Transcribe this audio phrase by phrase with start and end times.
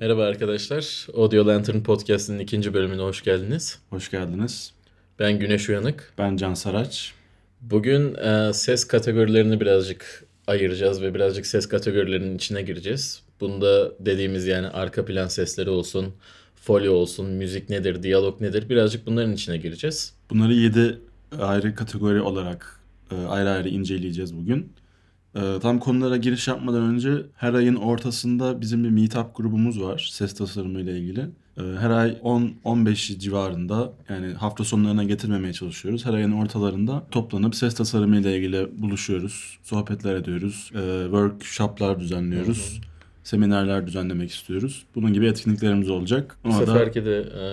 [0.00, 1.06] Merhaba arkadaşlar.
[1.14, 3.78] Audio Lantern Podcast'ın ikinci bölümüne hoş geldiniz.
[3.90, 4.72] Hoş geldiniz.
[5.18, 6.12] Ben Güneş Uyanık.
[6.18, 7.12] Ben Can Saraç.
[7.60, 13.22] Bugün e, ses kategorilerini birazcık ayıracağız ve birazcık ses kategorilerinin içine gireceğiz.
[13.40, 16.14] Bunda dediğimiz yani arka plan sesleri olsun,
[16.54, 20.14] folyo olsun, müzik nedir, diyalog nedir birazcık bunların içine gireceğiz.
[20.30, 20.98] Bunları 7
[21.40, 24.72] ayrı kategori olarak e, ayrı ayrı inceleyeceğiz bugün.
[25.36, 30.34] E, tam konulara giriş yapmadan önce her ayın ortasında bizim bir meetup grubumuz var ses
[30.34, 31.20] tasarımı ile ilgili.
[31.58, 36.06] E, Her ay 10-15 civarında yani hafta sonlarına getirmemeye çalışıyoruz.
[36.06, 42.80] Her ayın ortalarında toplanıp ses tasarımı ile ilgili buluşuyoruz, sohbetler ediyoruz, e, workshoplar düzenliyoruz.
[43.26, 44.86] Seminerler düzenlemek istiyoruz.
[44.94, 46.36] Bunun gibi etkinliklerimiz olacak.
[46.44, 47.46] Bu Ona da- seferki de e,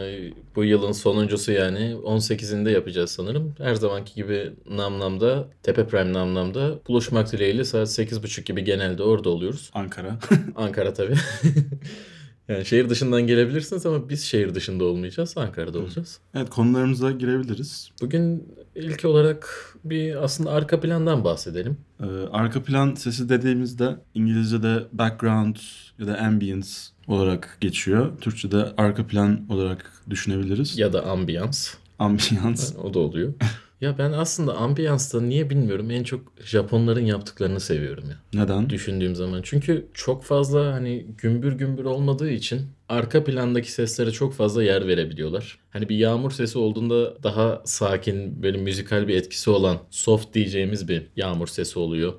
[0.55, 3.55] bu yılın sonuncusu yani 18'inde yapacağız sanırım.
[3.57, 9.69] Her zamanki gibi Namnam'da, Tepe Prime Namnam'da buluşmak dileğiyle saat 8.30 gibi genelde orada oluyoruz.
[9.73, 10.19] Ankara.
[10.55, 11.15] Ankara tabii.
[12.49, 15.37] yani şehir dışından gelebilirsiniz ama biz şehir dışında olmayacağız.
[15.37, 16.19] Ankara'da olacağız.
[16.35, 17.89] evet konularımıza girebiliriz.
[18.01, 19.49] Bugün ilk olarak
[19.83, 21.77] bir aslında arka plandan bahsedelim.
[21.99, 25.55] Ee, arka plan sesi dediğimizde İngilizce'de background
[25.99, 26.67] ya da ambience
[27.07, 28.11] olarak geçiyor.
[28.21, 30.77] Türkçe'de arka plan olarak düşünebiliriz.
[30.77, 31.73] Ya da ambiyans.
[31.99, 32.61] Ambience.
[32.83, 33.33] O da oluyor.
[33.83, 38.41] ya ben aslında ambiyansta niye bilmiyorum en çok Japonların yaptıklarını seviyorum ya.
[38.41, 38.69] Neden?
[38.69, 39.41] düşündüğüm zaman.
[39.43, 45.59] Çünkü çok fazla hani gümbür gümbür olmadığı için arka plandaki seslere çok fazla yer verebiliyorlar.
[45.69, 51.07] Hani bir yağmur sesi olduğunda daha sakin böyle müzikal bir etkisi olan soft diyeceğimiz bir
[51.15, 52.13] yağmur sesi oluyor.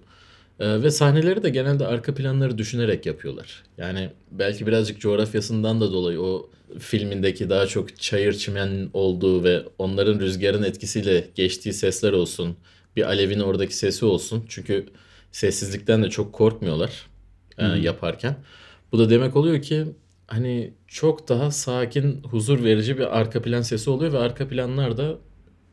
[0.61, 3.63] Ee, ve sahneleri de genelde arka planları düşünerek yapıyorlar.
[3.79, 10.21] Yani belki birazcık coğrafyasından da dolayı o filmindeki daha çok çayır çimen olduğu ve onların
[10.21, 12.57] rüzgarın etkisiyle geçtiği sesler olsun.
[12.97, 14.45] Bir alevin oradaki sesi olsun.
[14.49, 14.87] Çünkü
[15.33, 17.07] sessizlikten de çok korkmuyorlar
[17.59, 18.37] e, yaparken.
[18.93, 19.85] Bu da demek oluyor ki
[20.27, 25.19] hani çok daha sakin, huzur verici bir arka plan sesi oluyor ve arka planlar da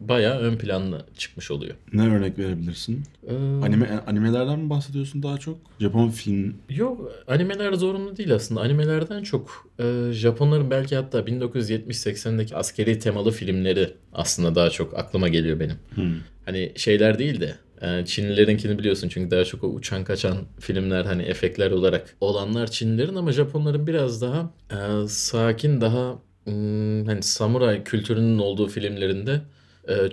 [0.07, 1.75] bayağı ön planda çıkmış oluyor.
[1.93, 3.03] Ne örnek verebilirsin?
[3.27, 5.57] Ee, Anime animelerden mi bahsediyorsun daha çok?
[5.79, 6.55] Japon film.
[6.69, 8.61] Yok animeler zorunlu değil aslında.
[8.61, 15.59] Animelerden çok e, Japonların belki hatta 1970-80'deki askeri temalı filmleri aslında daha çok aklıma geliyor
[15.59, 15.75] benim.
[15.95, 16.15] Hmm.
[16.45, 21.21] Hani şeyler değil de e, Çinlilerinkini biliyorsun çünkü daha çok o uçan kaçan filmler hani
[21.21, 28.39] efektler olarak olanlar Çinlilerin ama Japonların biraz daha e, sakin daha hmm, hani samuray kültürünün
[28.39, 29.41] olduğu filmlerinde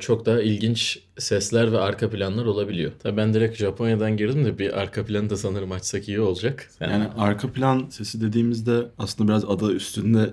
[0.01, 2.93] çok daha ilginç sesler ve arka planlar olabiliyor.
[3.03, 6.71] Tabii ben direkt Japonya'dan girdim de bir arka planı da sanırım açsak iyi olacak.
[6.79, 10.33] Sen- Yani arka plan sesi dediğimizde aslında biraz adı üstünde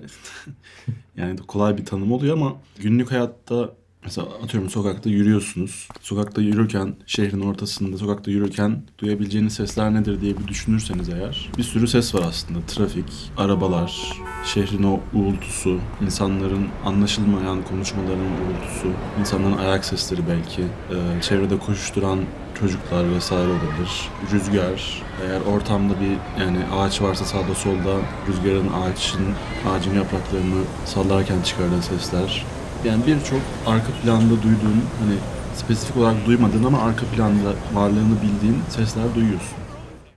[1.16, 3.74] yani kolay bir tanım oluyor ama günlük hayatta
[4.06, 5.88] mesela atıyorum sokakta yürüyorsunuz.
[6.00, 11.88] Sokakta yürürken şehrin ortasında sokakta yürürken duyabileceğiniz sesler nedir diye bir düşünürseniz eğer bir sürü
[11.88, 12.58] ses var aslında.
[12.66, 14.12] Trafik, arabalar,
[14.44, 18.88] şehrin o uğultusu, insanların anlaşılmayan konuşmalarının uğultusu,
[19.20, 22.18] insanların ayak sesleri belki, e, çevrede koşuşturan
[22.60, 24.08] çocuklar vesaire olabilir.
[24.32, 27.96] Rüzgar, eğer ortamda bir yani ağaç varsa sağda solda
[28.28, 29.26] rüzgarın ağaçın,
[29.68, 32.46] ağacın yapraklarını sallarken çıkardığı sesler.
[32.84, 35.16] Yani birçok arka planda duyduğun hani
[35.54, 39.56] spesifik olarak duymadığın ama arka planda varlığını bildiğin sesler duyuyorsun.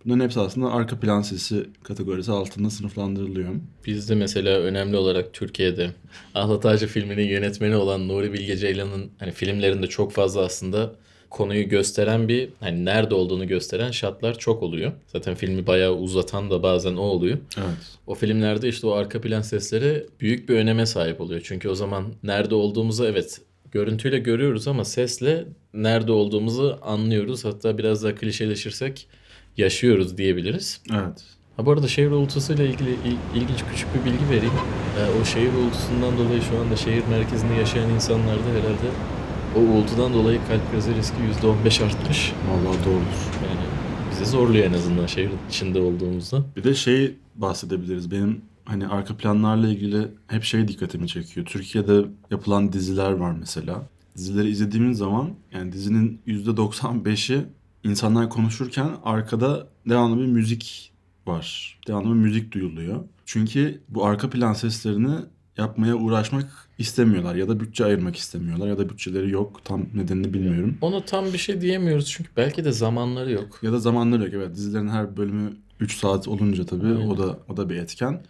[0.06, 3.50] Bunların hepsi aslında arka plan sesi kategorisi altında sınıflandırılıyor.
[3.86, 5.92] Bizde mesela önemli olarak Türkiye'de
[6.36, 10.92] Ahlat Ağacı filminin yönetmeni olan Nuri Bilge Ceylan'ın hani filmlerinde çok fazla aslında
[11.30, 14.92] konuyu gösteren bir hani nerede olduğunu gösteren şatlar çok oluyor.
[15.08, 17.38] Zaten filmi bayağı uzatan da bazen o oluyor.
[17.58, 17.78] Evet.
[18.08, 21.42] O filmlerde işte o arka plan sesleri büyük bir öneme sahip oluyor.
[21.44, 23.42] Çünkü o zaman nerede olduğumuzu evet
[23.72, 27.46] görüntüyle görüyoruz ama sesle nerede olduğumuzu anlıyoruz.
[27.46, 29.08] Hatta biraz daha klişeleşirsek
[29.58, 30.82] yaşıyoruz diyebiliriz.
[30.94, 31.24] Evet.
[31.58, 34.54] Ha bu arada şehir uğultusuyla ilgili il- ilginç küçük bir bilgi vereyim.
[35.00, 38.90] Ee, o şehir uğultusundan dolayı şu anda şehir merkezinde yaşayan insanlarda herhalde
[39.56, 42.34] o uğultudan dolayı kalp krizi riski %15 artmış.
[42.50, 43.20] Vallahi doğrudur.
[43.50, 43.66] Yani
[44.12, 46.44] bizi zorluyor en azından şehir içinde olduğumuzda.
[46.56, 48.12] Bir de şey bahsedebiliriz.
[48.12, 51.46] Benim hani arka planlarla ilgili hep şey dikkatimi çekiyor.
[51.46, 53.88] Türkiye'de yapılan diziler var mesela.
[54.18, 57.46] Dizileri izlediğimiz zaman yani dizinin %95'i
[57.84, 60.92] insanlar konuşurken arkada devamlı bir müzik
[61.28, 61.80] var.
[61.88, 63.00] Devamlı bir müzik duyuluyor.
[63.26, 65.16] Çünkü bu arka plan seslerini
[65.58, 69.62] yapmaya uğraşmak istemiyorlar ya da bütçe ayırmak istemiyorlar ya da bütçeleri yok.
[69.66, 70.78] Tam nedenini bilmiyorum.
[70.82, 73.60] Ona tam bir şey diyemiyoruz çünkü belki de zamanları yok.
[73.62, 74.34] Ya da zamanları yok.
[74.34, 77.08] Evet dizilerin her bölümü 3 saat olunca tabii Aynen.
[77.08, 78.24] o da o da bir etken.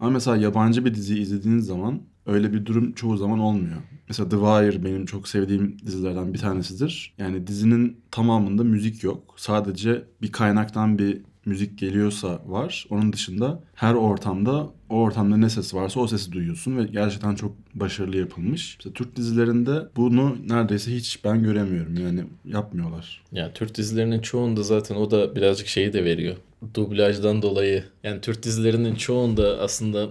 [0.00, 3.76] Ama mesela yabancı bir dizi izlediğiniz zaman öyle bir durum çoğu zaman olmuyor.
[4.08, 7.14] Mesela The Wire benim çok sevdiğim dizilerden bir tanesidir.
[7.18, 9.34] Yani dizinin tamamında müzik yok.
[9.36, 12.86] Sadece bir kaynaktan bir müzik geliyorsa var.
[12.90, 17.52] Onun dışında her ortamda o ortamda ne ses varsa o sesi duyuyorsun ve gerçekten çok
[17.74, 18.76] başarılı yapılmış.
[18.78, 21.96] İşte Türk dizilerinde bunu neredeyse hiç ben göremiyorum.
[21.96, 23.22] Yani yapmıyorlar.
[23.32, 26.36] Ya Türk dizilerinin çoğunda zaten o da birazcık şeyi de veriyor.
[26.74, 27.84] Dublajdan dolayı.
[28.04, 30.10] Yani Türk dizilerinin çoğunda aslında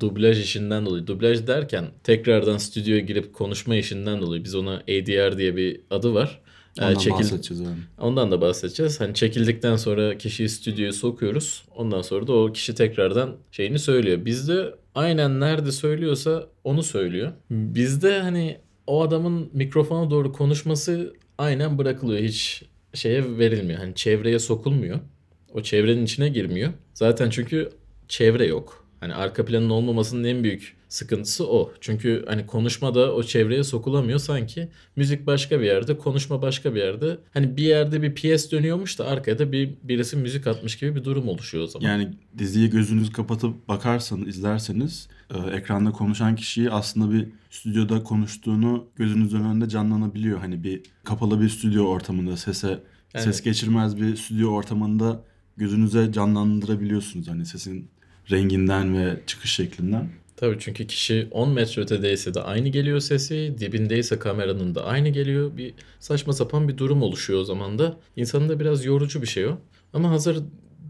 [0.00, 1.06] dublaj işinden dolayı.
[1.06, 4.44] Dublaj derken tekrardan stüdyoya girip konuşma işinden dolayı.
[4.44, 6.40] Biz ona ADR diye bir adı var.
[6.80, 7.76] Ee, Ondan çekil- bahsedeceğiz yani.
[8.00, 9.00] Ondan da bahsedeceğiz.
[9.00, 11.64] Hani çekildikten sonra kişiyi stüdyoya sokuyoruz.
[11.76, 14.24] Ondan sonra da o kişi tekrardan şeyini söylüyor.
[14.24, 17.32] Bizde aynen nerede söylüyorsa onu söylüyor.
[17.50, 22.20] Bizde hani o adamın mikrofona doğru konuşması aynen bırakılıyor.
[22.22, 22.62] Hiç
[22.94, 23.78] şeye verilmiyor.
[23.78, 24.98] Hani çevreye sokulmuyor.
[25.54, 26.72] O çevrenin içine girmiyor.
[26.94, 27.68] Zaten çünkü
[28.08, 28.86] çevre yok.
[29.00, 31.72] Hani arka planın olmamasının en büyük sıkıntısı o.
[31.80, 34.68] Çünkü hani konuşmada o çevreye sokulamıyor sanki.
[34.96, 37.18] Müzik başka bir yerde, konuşma başka bir yerde.
[37.34, 41.04] Hani bir yerde bir piyes dönüyormuş da arkaya da bir birisi müzik atmış gibi bir
[41.04, 41.88] durum oluşuyor o zaman.
[41.88, 42.08] Yani
[42.38, 49.68] diziyi gözünüzü kapatıp bakarsanız, izlerseniz e, ekranda konuşan kişiyi aslında bir stüdyoda konuştuğunu gözünüzün önünde
[49.68, 50.38] canlanabiliyor.
[50.38, 52.80] Hani bir kapalı bir stüdyo ortamında sese
[53.14, 53.24] Evet.
[53.24, 55.24] ses geçirmez bir stüdyo ortamında
[55.56, 57.88] gözünüze canlandırabiliyorsunuz hani sesin
[58.30, 60.21] renginden ve çıkış şeklinden.
[60.42, 65.56] Tabii çünkü kişi 10 metre ötedeyse de aynı geliyor sesi, dibindeyse kameranın da aynı geliyor.
[65.56, 67.96] Bir saçma sapan bir durum oluşuyor o zaman da.
[68.16, 69.58] İnsanın da biraz yorucu bir şey o.
[69.92, 70.38] Ama hazır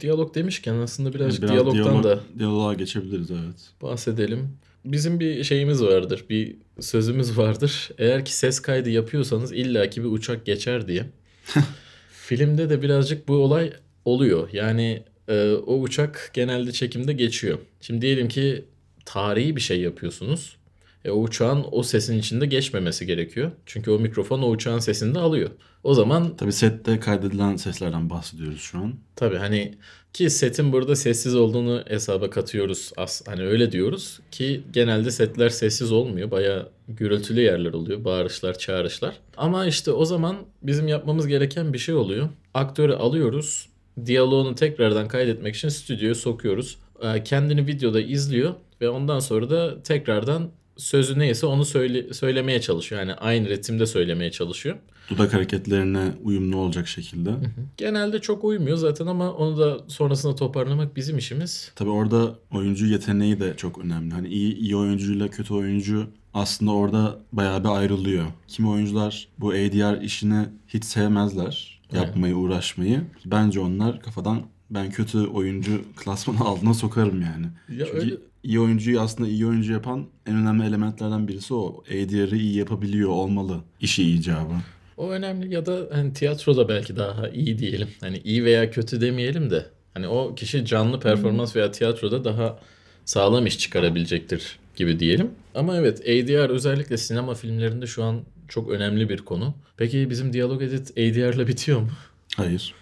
[0.01, 3.71] diyalog demişken aslında birazcık Biraz diyalogdan diyalog- da diyaloğa geçebiliriz evet.
[3.83, 4.49] bahsedelim.
[4.85, 7.91] Bizim bir şeyimiz vardır, bir sözümüz vardır.
[7.99, 11.07] Eğer ki ses kaydı yapıyorsanız illaki bir uçak geçer diye.
[12.13, 13.73] Filmde de birazcık bu olay
[14.05, 14.49] oluyor.
[14.53, 17.59] Yani e, o uçak genelde çekimde geçiyor.
[17.81, 18.65] Şimdi diyelim ki
[19.05, 20.57] tarihi bir şey yapıyorsunuz.
[21.05, 23.51] E, o uçağın o sesin içinde geçmemesi gerekiyor.
[23.67, 25.51] Çünkü o mikrofon o uçağın sesini de alıyor.
[25.85, 28.95] O zaman Tabii sette kaydedilen seslerden bahsediyoruz şu an.
[29.17, 29.75] Tabii hani
[30.13, 32.93] ki setin burada sessiz olduğunu hesaba katıyoruz.
[32.97, 36.31] As hani öyle diyoruz ki genelde setler sessiz olmuyor.
[36.31, 38.05] Bayağı gürültülü yerler oluyor.
[38.05, 39.15] Bağırışlar, çağrışlar.
[39.37, 42.29] Ama işte o zaman bizim yapmamız gereken bir şey oluyor.
[42.55, 43.69] Aktörü alıyoruz.
[44.07, 46.79] Diyaloğunu tekrardan kaydetmek için stüdyoya sokuyoruz.
[47.03, 53.01] Ee, Kendini videoda izliyor ve ondan sonra da tekrardan sözü neyse onu söyle söylemeye çalışıyor.
[53.01, 54.77] Yani aynı ritimde söylemeye çalışıyor.
[55.11, 57.31] Dudak hareketlerine uyumlu olacak şekilde.
[57.77, 61.73] Genelde çok uymuyor zaten ama onu da sonrasında toparlamak bizim işimiz.
[61.77, 64.15] Tabii orada oyuncu yeteneği de çok önemli.
[64.15, 68.27] Hani iyi, iyi oyuncuyla kötü oyuncu aslında orada bayağı bir ayrılıyor.
[68.49, 71.83] Kimi oyuncular bu ADR işini hiç sevmezler.
[71.93, 73.01] Yapmayı, uğraşmayı.
[73.25, 77.47] Bence onlar kafadan ben kötü oyuncu klasmanı altına sokarım yani.
[77.79, 81.85] Ya Çünkü öyle iyi oyuncuyu aslında iyi oyuncu yapan en önemli elementlerden birisi o.
[81.89, 84.53] ADR'ı iyi yapabiliyor olmalı işi icabı.
[84.97, 87.89] o önemli ya da hani tiyatroda belki daha iyi diyelim.
[88.01, 92.59] Hani iyi veya kötü demeyelim de hani o kişi canlı performans veya tiyatroda daha
[93.05, 95.31] sağlam iş çıkarabilecektir gibi diyelim.
[95.55, 99.55] Ama evet ADR özellikle sinema filmlerinde şu an çok önemli bir konu.
[99.77, 101.89] Peki bizim diyalog edit ADR ile bitiyor mu?
[102.37, 102.75] Hayır.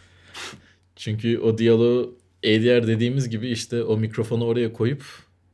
[0.96, 2.14] Çünkü o diyaloğu
[2.44, 5.02] ADR dediğimiz gibi işte o mikrofonu oraya koyup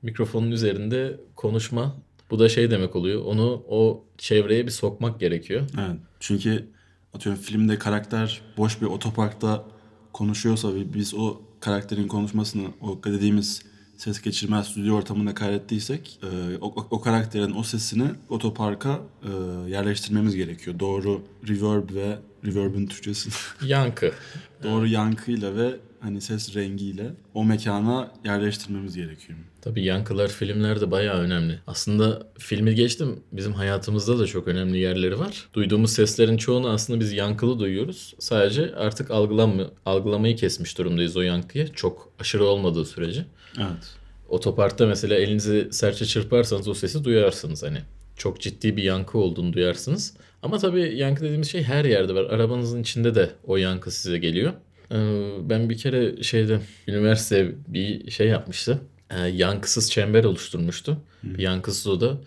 [0.02, 1.96] mikrofonun üzerinde konuşma.
[2.30, 3.24] Bu da şey demek oluyor.
[3.24, 5.62] Onu o çevreye bir sokmak gerekiyor.
[5.78, 5.96] Evet.
[6.20, 6.68] Çünkü
[7.14, 9.64] atıyorum filmde karakter boş bir otoparkta
[10.12, 13.62] konuşuyorsa ve biz o karakterin konuşmasını o dediğimiz
[13.96, 19.28] ses geçirmez stüdyo ortamında kaydettiysek e, o, o- karakterin o sesini otoparka e,
[19.70, 20.78] yerleştirmemiz gerekiyor.
[20.78, 23.30] Doğru reverb ve reverb'in Türkçesi
[23.66, 24.12] Yankı.
[24.62, 25.76] doğru yankıyla ve
[26.06, 29.38] hani ses rengiyle o mekana yerleştirmemiz gerekiyor.
[29.62, 31.58] Tabii yankılar filmlerde bayağı önemli.
[31.66, 35.48] Aslında filmi geçtim bizim hayatımızda da çok önemli yerleri var.
[35.54, 38.14] Duyduğumuz seslerin çoğunu aslında biz yankılı duyuyoruz.
[38.18, 41.72] Sadece artık algılanma, algılamayı kesmiş durumdayız o yankıyı.
[41.72, 43.26] Çok aşırı olmadığı sürece.
[43.58, 43.94] Evet.
[44.28, 47.78] Otoparkta mesela elinizi serçe çırparsanız o sesi duyarsınız hani.
[48.16, 50.14] Çok ciddi bir yankı olduğunu duyarsınız.
[50.42, 52.24] Ama tabii yankı dediğimiz şey her yerde var.
[52.24, 54.52] Arabanızın içinde de o yankı size geliyor.
[54.92, 54.96] Ee,
[55.50, 58.80] Ben bir kere şeyde üniversite bir şey yapmıştı.
[59.10, 60.96] Ee, Yankısız çember oluşturmuştu.
[61.22, 62.18] Bir yankısız oda.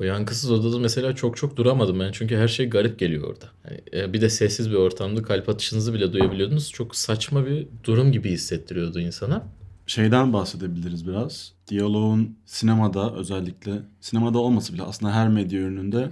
[0.00, 2.12] O yankısız odada mesela çok çok duramadım ben.
[2.12, 3.44] Çünkü her şey garip geliyor orada.
[3.62, 6.70] Hani, e, bir de sessiz bir ortamda kalp atışınızı bile duyabiliyordunuz.
[6.70, 9.46] Çok saçma bir durum gibi hissettiriyordu insana.
[9.86, 11.52] Şeyden bahsedebiliriz biraz.
[11.68, 16.10] Diyaloğun sinemada özellikle sinemada olması bile aslında her medya ürününde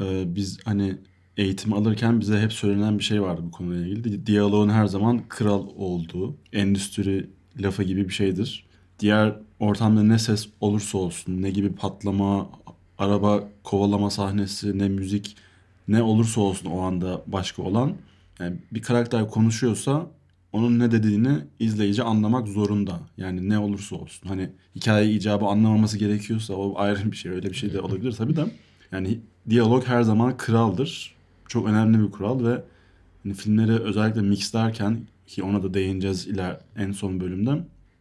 [0.00, 0.98] e, biz hani
[1.36, 4.04] eğitim alırken bize hep söylenen bir şey vardı bu konuyla ilgili.
[4.04, 8.66] Di- Diyaloğun her zaman kral olduğu, endüstri lafı gibi bir şeydir.
[9.00, 12.48] Diğer ortamda ne ses olursa olsun, ne gibi patlama,
[12.98, 15.36] araba kovalama sahnesi, ne müzik,
[15.88, 17.92] ne olursa olsun o anda başka olan.
[18.40, 20.06] Yani bir karakter konuşuyorsa
[20.52, 23.00] onun ne dediğini izleyici anlamak zorunda.
[23.16, 24.28] Yani ne olursa olsun.
[24.28, 27.32] Hani hikaye icabı anlamaması gerekiyorsa o ayrı bir şey.
[27.32, 28.46] Öyle bir şey de olabilir tabii de.
[28.92, 29.18] Yani
[29.50, 31.15] diyalog her zaman kraldır.
[31.48, 32.62] Çok önemli bir kural ve
[33.22, 37.50] hani filmleri özellikle mixlerken ki ona da değineceğiz iler en son bölümde.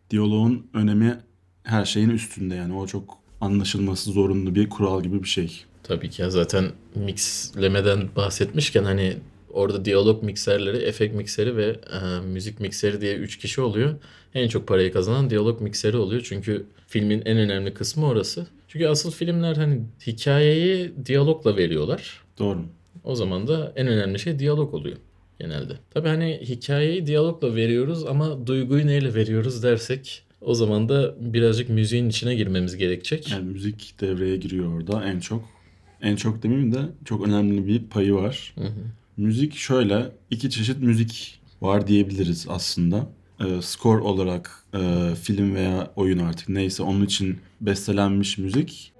[0.09, 1.19] Diyaloğun önemi
[1.63, 5.63] her şeyin üstünde yani o çok anlaşılması zorunlu bir kural gibi bir şey.
[5.83, 9.17] Tabii ki ya zaten mixlemeden bahsetmişken hani
[9.49, 13.95] orada diyalog mikserleri, efekt mikseri ve e, müzik mikseri diye 3 kişi oluyor.
[14.33, 16.21] En çok parayı kazanan diyalog mikseri oluyor.
[16.25, 18.47] Çünkü filmin en önemli kısmı orası.
[18.67, 22.21] Çünkü asıl filmler hani hikayeyi diyalogla veriyorlar.
[22.39, 22.59] Doğru.
[23.05, 24.97] O zaman da en önemli şey diyalog oluyor
[25.39, 25.73] genelde.
[25.93, 32.09] Tabii hani hikayeyi diyalogla veriyoruz ama duyguyu neyle veriyoruz dersek o zaman da birazcık müziğin
[32.09, 33.31] içine girmemiz gerekecek.
[33.31, 35.55] Yani müzik devreye giriyor orada en çok.
[36.01, 38.53] En çok demeyeyim de çok önemli bir payı var.
[38.57, 38.71] Hı hı.
[39.17, 43.07] Müzik şöyle iki çeşit müzik var diyebiliriz aslında.
[43.39, 48.93] Ee, score olarak e, film veya oyun artık neyse onun için bestelenmiş müzik.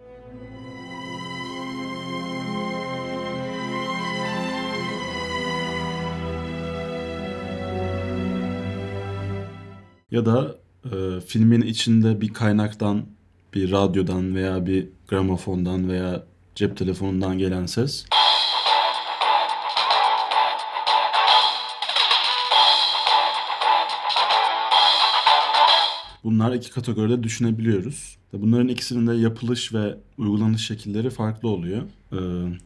[10.16, 10.56] Ya da
[10.86, 13.06] e, filmin içinde bir kaynaktan,
[13.54, 16.24] bir radyodan veya bir gramofondan veya
[16.56, 18.06] cep telefonundan gelen ses.
[26.26, 28.18] Bunlar iki kategoride düşünebiliyoruz.
[28.34, 31.82] Bunların ikisinin de yapılış ve uygulanış şekilleri farklı oluyor.
[32.14, 32.18] Ee,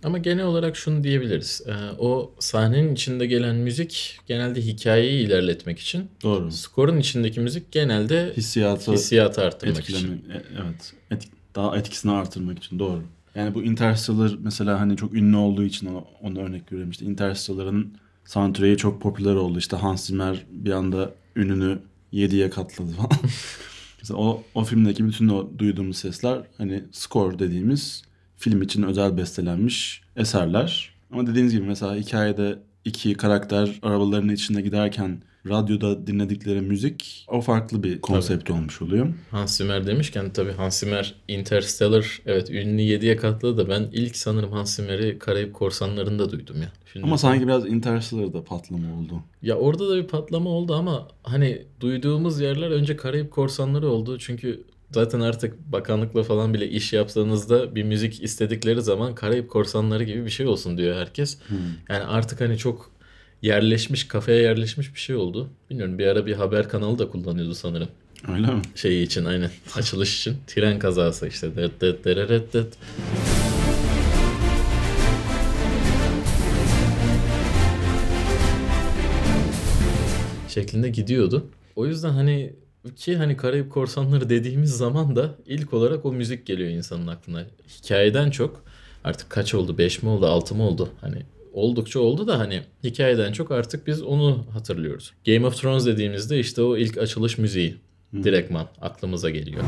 [0.04, 1.62] Ama genel olarak şunu diyebiliriz.
[1.68, 6.08] Ee, o sahnenin içinde gelen müzik genelde hikayeyi ilerletmek için.
[6.24, 6.51] doğru.
[6.51, 10.30] Skorun içindeki müzik genelde Hissiyatı hissiyatı arttırmak etkileme, için.
[10.30, 10.94] e- evet.
[11.12, 13.01] etk- daha etkisini artırmak için doğru.
[13.36, 16.92] Yani bu Interstellar mesela hani çok ünlü olduğu için ona, ona örnek veriyorum.
[16.92, 17.94] İşte Interstellar'ın
[18.25, 19.60] soundtrack'i çok popüler oldu.
[19.60, 21.80] İşte Hans Zimmer bir anda ününü
[22.13, 23.10] 7'ye katladı falan.
[24.01, 28.04] mesela o, o filmdeki bütün o duyduğumuz sesler hani score dediğimiz
[28.38, 30.94] film için özel bestelenmiş eserler.
[31.12, 37.84] Ama dediğiniz gibi mesela hikayede iki karakter arabaların içinde giderken radyoda dinledikleri müzik o farklı
[37.84, 39.13] bir konsept olmuş oluyor.
[39.31, 44.51] Hans Zimmer demişken tabii Hans Zimmer Interstellar evet ünlü 7'ye katladı da ben ilk sanırım
[44.51, 46.72] Hans Zimmer'i Karayip Korsanları'nda duydum ya.
[46.93, 49.24] Şimdi, Ama sanki biraz Interstellar'da patlama oldu.
[49.41, 54.19] Ya orada da bir patlama oldu ama hani duyduğumuz yerler önce Karayip Korsanları oldu.
[54.19, 60.25] Çünkü zaten artık bakanlıkla falan bile iş yaptığınızda bir müzik istedikleri zaman Karayip Korsanları gibi
[60.25, 61.38] bir şey olsun diyor herkes.
[61.89, 62.91] Yani artık hani çok
[63.41, 65.50] yerleşmiş, kafaya yerleşmiş bir şey oldu.
[65.69, 67.89] Bilmiyorum bir ara bir haber kanalı da kullanıyordu sanırım.
[68.27, 68.62] Öyle mi?
[68.75, 70.38] Şey için aynen açılış için.
[70.48, 71.55] Tren kazası işte.
[71.55, 72.77] Dıt dıt dırırıt dıt.
[80.50, 81.46] şeklinde gidiyordu.
[81.75, 82.53] O yüzden hani
[82.96, 87.46] ki hani Karayip Korsanları dediğimiz zaman da ilk olarak o müzik geliyor insanın aklına.
[87.67, 88.63] Hikayeden çok
[89.03, 89.77] artık kaç oldu?
[89.77, 90.27] 5 mi oldu?
[90.27, 90.89] 6 mı oldu?
[91.01, 91.22] Hani
[91.53, 95.13] oldukça oldu da hani hikayeden çok artık biz onu hatırlıyoruz.
[95.25, 97.75] Game of Thrones dediğimizde işte o ilk açılış müziği
[98.13, 99.63] direktman aklımıza geliyor.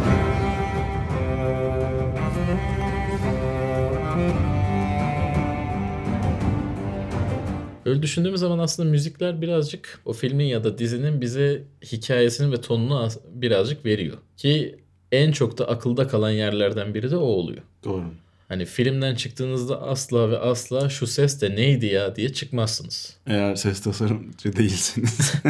[7.86, 13.10] Öyle düşündüğümüz zaman aslında müzikler birazcık o filmin ya da dizinin bize hikayesini ve tonunu
[13.34, 14.18] birazcık veriyor.
[14.38, 14.76] Ki
[15.12, 17.62] en çok da akılda kalan yerlerden biri de o oluyor.
[17.84, 18.04] Doğru.
[18.52, 23.18] Hani filmden çıktığınızda asla ve asla şu ses de neydi ya diye çıkmazsınız.
[23.28, 25.34] Eğer ses tasarımcı değilseniz.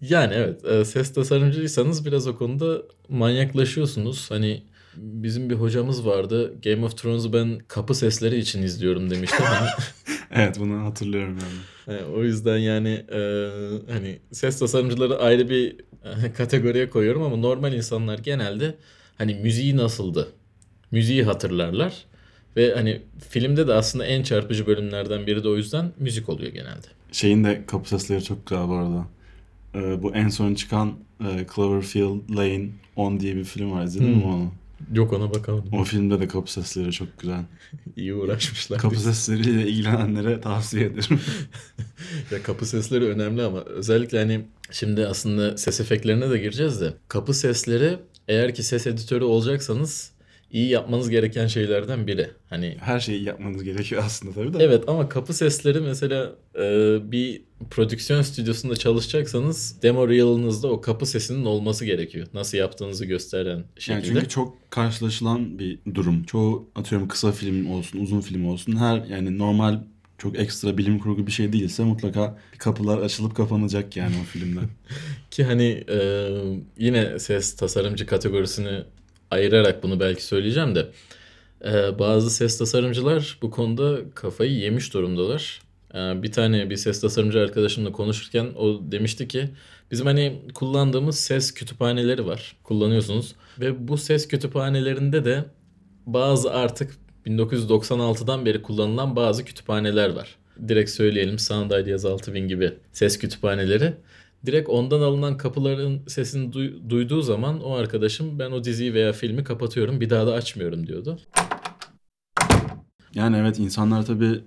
[0.00, 4.30] Yani evet e, ses tasarımcıysanız biraz o konuda manyaklaşıyorsunuz.
[4.30, 4.62] Hani
[4.96, 6.54] bizim bir hocamız vardı.
[6.64, 9.42] Game of Thrones'u ben kapı sesleri için izliyorum demişti.
[9.42, 9.68] Hani,
[10.34, 11.38] evet bunu hatırlıyorum
[11.88, 11.98] yani.
[11.98, 13.20] e, o yüzden yani e,
[13.92, 18.74] hani ses tasarımcıları ayrı bir e, kategoriye koyuyorum ama normal insanlar genelde
[19.18, 20.28] hani müziği nasıldı?
[20.96, 21.94] Müziği hatırlarlar.
[22.56, 26.86] Ve hani filmde de aslında en çarpıcı bölümlerden biri de o yüzden müzik oluyor genelde.
[27.12, 29.06] Şeyin de kapı sesleri çok güzel bu arada.
[29.74, 33.84] Ee, bu en son çıkan e, Cloverfield Lane 10 diye bir film var.
[33.84, 34.34] İzledin mi Hmm.
[34.34, 34.52] onu?
[34.94, 35.64] Yok ona bakalım.
[35.72, 37.40] O filmde de kapı sesleri çok güzel.
[37.96, 38.78] İyi uğraşmışlar.
[38.78, 41.20] Kapı Biz- sesleriyle ilgilenenlere tavsiye ederim.
[42.32, 47.34] Ya kapı sesleri önemli ama özellikle hani şimdi aslında ses efektlerine de gireceğiz de kapı
[47.34, 47.96] sesleri
[48.28, 50.10] eğer ki ses editörü olacaksanız
[50.56, 52.30] iyi yapmanız gereken şeylerden biri.
[52.50, 54.64] Hani Her şeyi yapmanız gerekiyor aslında tabii de.
[54.64, 56.62] evet ama kapı sesleri mesela e,
[57.12, 62.26] bir prodüksiyon stüdyosunda çalışacaksanız demo reel'ınızda o kapı sesinin olması gerekiyor.
[62.34, 64.06] Nasıl yaptığınızı gösteren Yani şekilde.
[64.06, 66.22] çünkü çok karşılaşılan bir durum.
[66.24, 69.80] Çoğu atıyorum kısa film olsun, uzun film olsun her yani normal
[70.18, 74.60] çok ekstra bilim kurgu bir şey değilse mutlaka kapılar açılıp kapanacak yani o filmde.
[75.30, 76.28] Ki hani e,
[76.78, 78.82] yine ses tasarımcı kategorisini
[79.30, 80.86] ayırarak bunu belki söyleyeceğim de
[81.64, 85.60] e, bazı ses tasarımcılar bu konuda kafayı yemiş durumdalar.
[85.94, 89.48] E, bir tane bir ses tasarımcı arkadaşımla konuşurken o demişti ki
[89.90, 92.56] bizim hani kullandığımız ses kütüphaneleri var.
[92.64, 95.44] Kullanıyorsunuz ve bu ses kütüphanelerinde de
[96.06, 100.36] bazı artık 1996'dan beri kullanılan bazı kütüphaneler var.
[100.68, 103.94] Direkt söyleyelim Sound Ideas 6000 gibi ses kütüphaneleri.
[104.46, 109.44] Direkt ondan alınan kapıların sesini duy- duyduğu zaman o arkadaşım ben o diziyi veya filmi
[109.44, 111.18] kapatıyorum bir daha da açmıyorum diyordu.
[113.14, 114.40] Yani evet insanlar tabii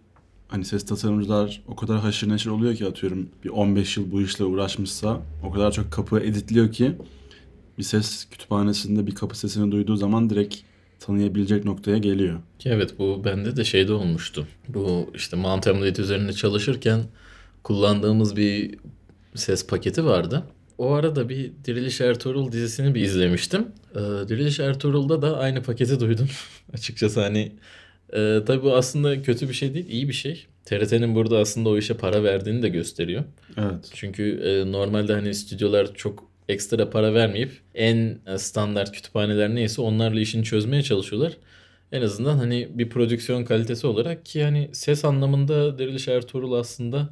[0.47, 4.45] hani ses tasarımcılar o kadar haşır neşir oluyor ki atıyorum bir 15 yıl bu işle
[4.45, 6.95] uğraşmışsa o kadar çok kapı editliyor ki
[7.77, 10.55] bir ses kütüphanesinde bir kapı sesini duyduğu zaman direkt
[10.99, 12.39] tanıyabilecek noktaya geliyor.
[12.65, 14.47] Evet bu bende de şeyde olmuştu.
[14.67, 17.03] Bu işte Mount Emulate üzerinde çalışırken
[17.63, 18.75] kullandığımız bir
[19.35, 20.43] ses paketi vardı.
[20.77, 23.67] O arada bir Diriliş Ertuğrul dizisini bir izlemiştim.
[23.95, 26.29] Ee, Diriliş Ertuğrul'da da aynı paketi duydum.
[26.73, 27.51] Açıkçası hani
[28.13, 30.45] e, tabii bu aslında kötü bir şey değil, iyi bir şey.
[30.65, 33.23] TRT'nin burada aslında o işe para verdiğini de gösteriyor.
[33.57, 33.91] Evet.
[33.93, 40.19] Çünkü e, normalde hani stüdyolar çok ekstra para vermeyip en e, standart kütüphaneler neyse onlarla
[40.19, 41.37] işini çözmeye çalışıyorlar.
[41.91, 47.09] En azından hani bir prodüksiyon kalitesi olarak ki hani ses anlamında Diriliş Ertuğrul aslında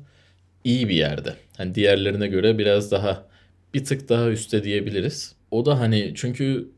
[0.68, 1.34] iyi bir yerde.
[1.58, 3.28] Hani diğerlerine göre biraz daha
[3.74, 5.36] bir tık daha üstte diyebiliriz.
[5.52, 6.70] O da hani çünkü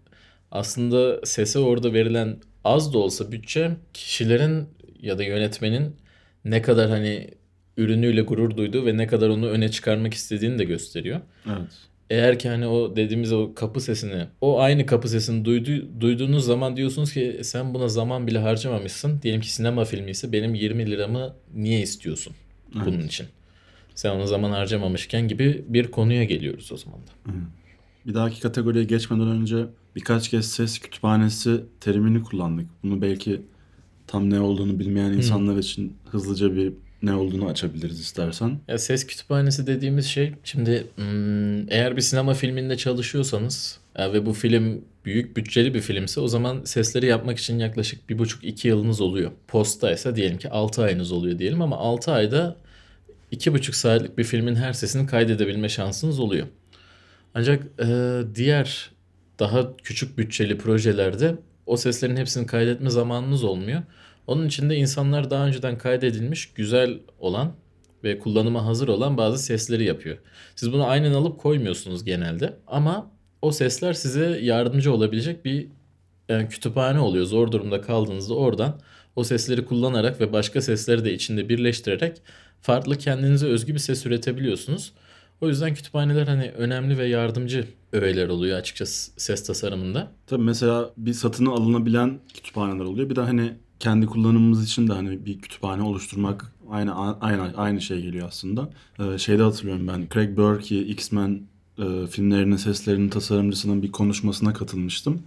[0.51, 4.67] aslında sese orada verilen az da olsa bütçe kişilerin
[5.01, 5.95] ya da yönetmenin
[6.45, 7.27] ne kadar hani
[7.77, 11.19] ürünüyle gurur duyduğu ve ne kadar onu öne çıkarmak istediğini de gösteriyor.
[11.47, 11.71] Evet.
[12.09, 16.77] Eğer ki hani o dediğimiz o kapı sesini, o aynı kapı sesini duydu, duyduğunuz zaman
[16.77, 19.21] diyorsunuz ki "E, sen buna zaman bile harcamamışsın.
[19.21, 22.33] Diyelim ki sinema filmi ise benim 20 liramı niye istiyorsun
[22.75, 23.05] bunun Evet.
[23.05, 23.27] için?
[23.99, 27.31] Sen ona zaman harcamamışken gibi bir konuya geliyoruz o zaman da.
[28.05, 29.65] Bir dahaki kategoriye geçmeden önce
[29.95, 32.65] birkaç kez ses kütüphanesi terimini kullandık.
[32.83, 33.41] Bunu belki
[34.07, 38.59] tam ne olduğunu bilmeyen insanlar için hızlıca bir ne olduğunu açabiliriz istersen.
[38.67, 44.33] Ya ses kütüphanesi dediğimiz şey şimdi hmm, eğer bir sinema filminde çalışıyorsanız ya ve bu
[44.33, 49.01] film büyük bütçeli bir filmse o zaman sesleri yapmak için yaklaşık bir buçuk iki yılınız
[49.01, 49.31] oluyor.
[49.47, 52.55] Posta ise diyelim ki 6 ayınız oluyor diyelim ama 6 ayda
[53.31, 56.47] iki buçuk saatlik bir filmin her sesini kaydedebilme şansınız oluyor.
[57.33, 58.91] Ancak e, diğer
[59.39, 63.81] daha küçük bütçeli projelerde o seslerin hepsini kaydetme zamanınız olmuyor.
[64.27, 67.53] Onun için de insanlar daha önceden kaydedilmiş güzel olan
[68.03, 70.17] ve kullanıma hazır olan bazı sesleri yapıyor.
[70.55, 73.11] Siz bunu aynen alıp koymuyorsunuz genelde ama
[73.41, 75.67] o sesler size yardımcı olabilecek bir
[76.29, 77.25] e, kütüphane oluyor.
[77.25, 78.79] Zor durumda kaldığınızda oradan
[79.15, 82.21] o sesleri kullanarak ve başka sesleri de içinde birleştirerek
[82.61, 84.93] farklı kendinize özgü bir ses üretebiliyorsunuz.
[85.41, 90.11] O yüzden kütüphaneler hani önemli ve yardımcı öğeler oluyor açıkçası ses tasarımında.
[90.27, 93.09] Tabii mesela bir satını alınabilen kütüphaneler oluyor.
[93.09, 98.01] Bir de hani kendi kullanımımız için de hani bir kütüphane oluşturmak aynı aynı aynı şey
[98.01, 98.69] geliyor aslında.
[98.99, 101.41] Ee, şeyde hatırlıyorum ben Craig Burke X-Men
[101.77, 105.23] e, filmlerinin seslerinin tasarımcısının bir konuşmasına katılmıştım.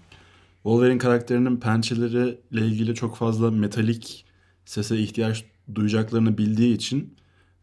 [0.63, 4.25] Wolverine karakterinin pençeleriyle ilgili çok fazla metalik
[4.65, 7.15] sese ihtiyaç duyacaklarını bildiği için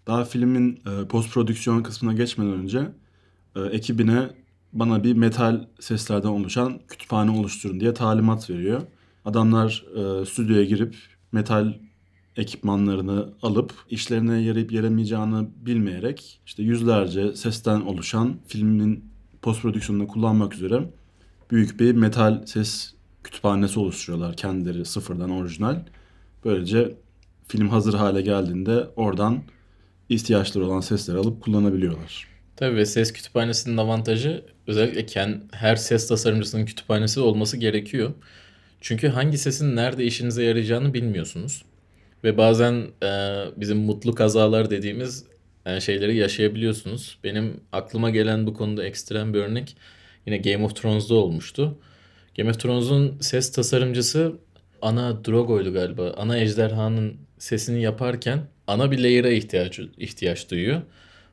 [0.09, 2.91] daha filmin e, post prodüksiyon kısmına geçmeden önce
[3.55, 4.29] e, ekibine
[4.73, 8.81] bana bir metal seslerden oluşan kütüphane oluşturun diye talimat veriyor.
[9.25, 10.95] Adamlar e, stüdyoya girip
[11.31, 11.73] metal
[12.35, 19.05] ekipmanlarını alıp işlerine yarayıp yaramayacağını bilmeyerek işte yüzlerce sesten oluşan filmin
[19.41, 20.89] post prodüksiyonunda kullanmak üzere
[21.51, 22.93] büyük bir metal ses
[23.23, 25.85] kütüphanesi oluşturuyorlar kendileri sıfırdan orijinal.
[26.45, 26.95] Böylece
[27.47, 29.43] film hazır hale geldiğinde oradan
[30.09, 32.27] ihtiyaçları olan sesleri alıp kullanabiliyorlar.
[32.55, 38.13] Tabii ve ses kütüphanesinin avantajı özellikle ken- her ses tasarımcısının kütüphanesi olması gerekiyor.
[38.81, 41.65] Çünkü hangi sesin nerede işinize yarayacağını bilmiyorsunuz.
[42.23, 43.09] Ve bazen e,
[43.57, 45.25] bizim mutlu kazalar dediğimiz
[45.65, 47.17] e, şeyleri yaşayabiliyorsunuz.
[47.23, 49.77] Benim aklıma gelen bu konuda ekstrem bir örnek
[50.25, 51.77] yine Game of Thrones'da olmuştu.
[52.37, 54.33] Game of Thrones'un ses tasarımcısı
[54.81, 56.13] ana Drogo'ydu galiba.
[56.17, 60.81] Ana ejderhanın sesini yaparken ana bir layer'a ihtiyaç ihtiyaç duyuyor.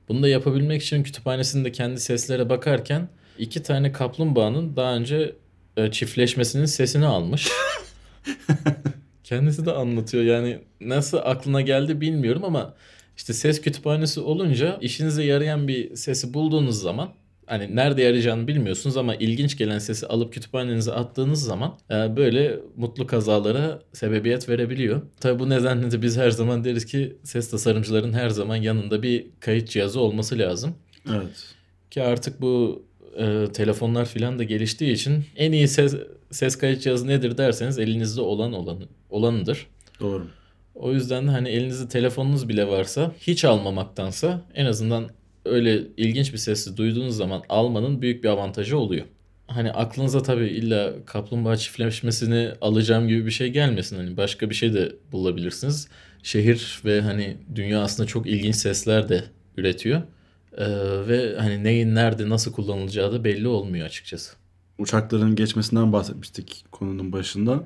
[0.09, 5.35] Bunu da yapabilmek için kütüphanesinde kendi seslere bakarken iki tane kaplumbağanın daha önce
[5.77, 7.49] e, çiftleşmesinin sesini almış.
[9.25, 12.75] Kendisi de anlatıyor yani nasıl aklına geldi bilmiyorum ama
[13.17, 17.13] işte ses kütüphanesi olunca işinize yarayan bir sesi bulduğunuz zaman
[17.47, 23.07] hani nerede arayacağını bilmiyorsunuz ama ilginç gelen sesi alıp kütüphanenize attığınız zaman e, böyle mutlu
[23.07, 25.03] kazalara sebebiyet verebiliyor.
[25.21, 29.27] Tabii bu nedenle de biz her zaman deriz ki ses tasarımcıların her zaman yanında bir
[29.41, 30.75] kayıt cihazı olması lazım.
[31.11, 31.55] Evet.
[31.91, 32.85] Ki artık bu
[33.19, 35.95] e, telefonlar filan da geliştiği için en iyi ses,
[36.31, 38.79] ses kayıt cihazı nedir derseniz elinizde olan olan
[39.11, 39.67] olanıdır.
[40.01, 40.27] Doğru.
[40.75, 45.09] O yüzden de hani elinizde telefonunuz bile varsa hiç almamaktansa en azından
[45.47, 49.07] öyle ilginç bir sesi duyduğunuz zaman almanın büyük bir avantajı oluyor.
[49.47, 53.97] Hani aklınıza tabii illa kaplumbağa çiftleşmesini alacağım gibi bir şey gelmesin.
[53.97, 55.89] Hani başka bir şey de bulabilirsiniz.
[56.23, 59.25] Şehir ve hani dünya aslında çok ilginç sesler de
[59.57, 60.03] üretiyor.
[60.59, 60.67] Ee,
[61.09, 64.37] ve hani neyin nerede nasıl kullanılacağı da belli olmuyor açıkçası.
[64.79, 67.65] Uçakların geçmesinden bahsetmiştik konunun başında.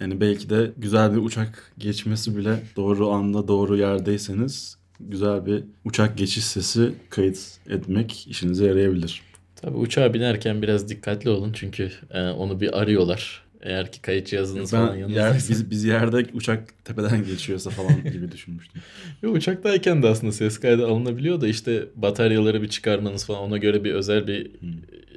[0.00, 6.18] Yani belki de güzel bir uçak geçmesi bile doğru anda doğru yerdeyseniz güzel bir uçak
[6.18, 9.22] geçiş sesi kayıt etmek işinize yarayabilir.
[9.56, 13.44] Tabii uçağa binerken biraz dikkatli olun çünkü e, onu bir arıyorlar.
[13.62, 18.32] Eğer ki kayıt cihazınız falan Ben yer, biz, biz yerde uçak tepeden geçiyorsa falan gibi
[18.32, 18.82] düşünmüştüm.
[19.22, 23.84] Yo, uçaktayken de aslında ses kaydı alınabiliyor da işte bataryaları bir çıkarmanız falan ona göre
[23.84, 24.50] bir özel bir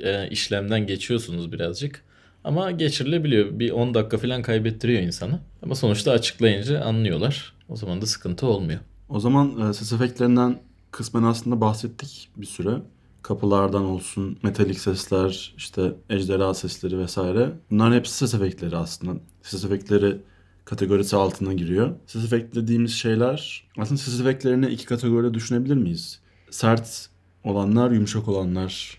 [0.04, 2.04] e, işlemden geçiyorsunuz birazcık.
[2.44, 3.60] Ama geçirilebiliyor.
[3.60, 5.40] Bir 10 dakika falan kaybettiriyor insanı.
[5.64, 7.54] Ama sonuçta açıklayınca anlıyorlar.
[7.70, 8.80] O zaman da sıkıntı olmuyor.
[9.10, 10.60] O zaman e, ses efektlerinden
[10.92, 12.78] kısmen aslında bahsettik bir süre.
[13.22, 17.50] Kapılardan olsun, metalik sesler, işte ejderha sesleri vesaire.
[17.72, 19.20] Bunların hepsi ses efektleri aslında.
[19.42, 20.18] Ses efektleri
[20.66, 21.96] kategorisi altına giriyor.
[22.06, 26.20] Ses efekt dediğimiz şeyler aslında ses efektlerini iki kategoride düşünebilir miyiz?
[26.50, 27.10] Sert
[27.44, 28.98] olanlar, yumuşak olanlar.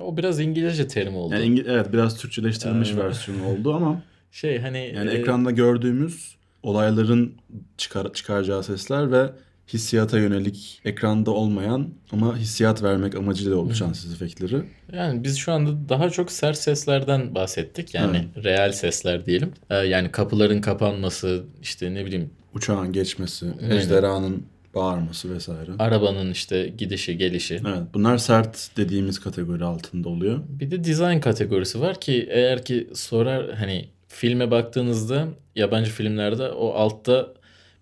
[0.00, 1.34] O biraz İngilizce terim oldu.
[1.34, 2.96] Yani İngi- evet biraz Türkçeleştirilmiş Ee.
[2.96, 7.32] versiyonu oldu ama şey hani yani e, ekranda gördüğümüz olayların
[7.78, 9.32] çıkar, çıkaracağı sesler ve
[9.72, 14.62] hissiyata yönelik ekranda olmayan ama hissiyat vermek amacıyla oluşan ses efektleri.
[14.92, 17.94] Yani biz şu anda daha çok sert seslerden bahsettik.
[17.94, 19.52] Yani real sesler diyelim.
[19.70, 23.76] Ee, yani kapıların kapanması, işte ne bileyim Uçağın geçmesi, Aynen.
[23.76, 24.42] ejderhanın
[24.74, 25.70] bağırması vesaire.
[25.78, 27.54] arabanın işte gidişi, gelişi.
[27.54, 30.40] Evet bunlar sert dediğimiz kategori altında oluyor.
[30.48, 36.70] Bir de design kategorisi var ki eğer ki sorar hani filme baktığınızda yabancı filmlerde o
[36.72, 37.34] altta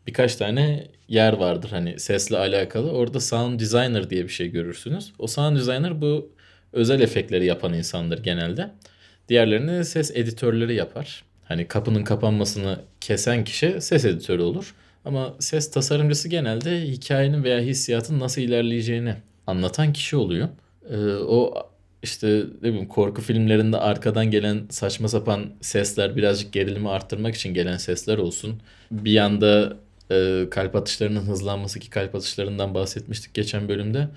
[0.07, 2.91] birkaç tane yer vardır hani sesle alakalı.
[2.91, 5.13] Orada sound designer diye bir şey görürsünüz.
[5.19, 6.31] O sound designer bu
[6.73, 8.71] özel efektleri yapan insandır genelde.
[9.29, 11.25] Diğerlerini de ses editörleri yapar.
[11.45, 14.75] Hani kapının kapanmasını kesen kişi ses editörü olur.
[15.05, 19.15] Ama ses tasarımcısı genelde hikayenin veya hissiyatın nasıl ilerleyeceğini
[19.47, 20.49] anlatan kişi oluyor.
[20.91, 21.55] Ee, o
[22.03, 27.77] işte ne bileyim korku filmlerinde arkadan gelen saçma sapan sesler birazcık gerilimi arttırmak için gelen
[27.77, 28.61] sesler olsun.
[28.91, 29.77] Bir yanda
[30.11, 34.09] e, kalp atışlarının hızlanması ki kalp atışlarından bahsetmiştik geçen bölümde.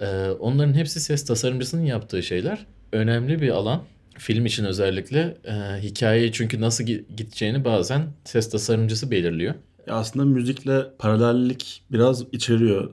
[0.00, 2.66] Ee, onların hepsi ses tasarımcısının yaptığı şeyler.
[2.92, 3.82] Önemli bir alan.
[4.18, 9.54] Film için özellikle e, hikayeyi çünkü nasıl gi- gideceğini bazen ses tasarımcısı belirliyor.
[9.88, 12.90] Aslında müzikle paralellik biraz içeriyor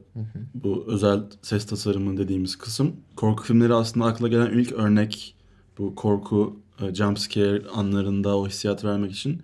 [0.53, 2.95] bu özel ses tasarımı dediğimiz kısım.
[3.15, 5.35] Korku filmleri aslında akla gelen ilk örnek
[5.77, 9.41] bu korku e, jump scare anlarında o hissiyat vermek için.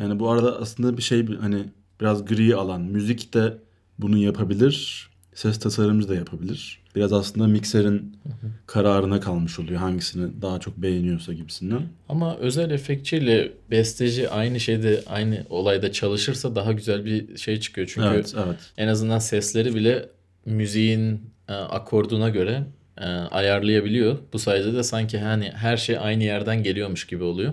[0.00, 1.64] Yani bu arada aslında bir şey hani
[2.00, 2.80] biraz gri alan.
[2.80, 3.58] Müzik de
[3.98, 5.08] bunu yapabilir.
[5.34, 6.80] Ses tasarımcı da yapabilir.
[6.94, 8.16] Biraz aslında mikserin
[8.66, 11.82] kararına kalmış oluyor hangisini daha çok beğeniyorsa gibisinden.
[12.08, 17.90] Ama özel efektçiyle besteci aynı şeyde aynı olayda çalışırsa daha güzel bir şey çıkıyor.
[17.94, 18.56] Çünkü Evet, evet.
[18.76, 20.08] en azından sesleri bile
[20.46, 22.62] müziğin e, akorduna göre
[22.98, 24.18] e, ayarlayabiliyor.
[24.32, 27.52] Bu sayede de sanki hani her şey aynı yerden geliyormuş gibi oluyor.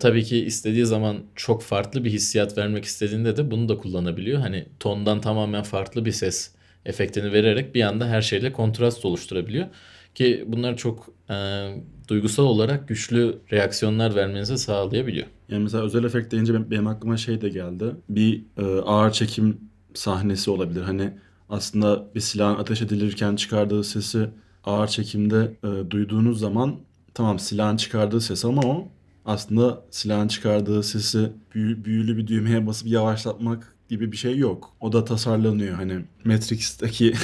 [0.00, 4.40] Tabii ki istediği zaman çok farklı bir hissiyat vermek istediğinde de bunu da kullanabiliyor.
[4.40, 6.50] Hani tondan tamamen farklı bir ses
[6.84, 9.66] efektini vererek bir anda her şeyle kontrast oluşturabiliyor.
[10.14, 11.68] Ki bunlar çok e,
[12.08, 15.26] duygusal olarak güçlü reaksiyonlar vermenize sağlayabiliyor.
[15.48, 17.84] Yani mesela özel efekt deyince benim, benim aklıma şey de geldi.
[18.08, 19.60] Bir e, ağır çekim
[19.94, 20.82] sahnesi olabilir.
[20.82, 21.10] Hani
[21.48, 24.28] aslında bir silahın ateş edilirken çıkardığı sesi
[24.66, 26.76] ağır çekimde e, duyduğunuz zaman
[27.14, 28.88] tamam silahın çıkardığı ses ama o
[29.24, 34.72] aslında silahın çıkardığı sesi büyü- büyülü bir düğmeye basıp yavaşlatmak gibi bir şey yok.
[34.80, 35.74] O da tasarlanıyor.
[35.76, 37.14] Hani Matrix'teki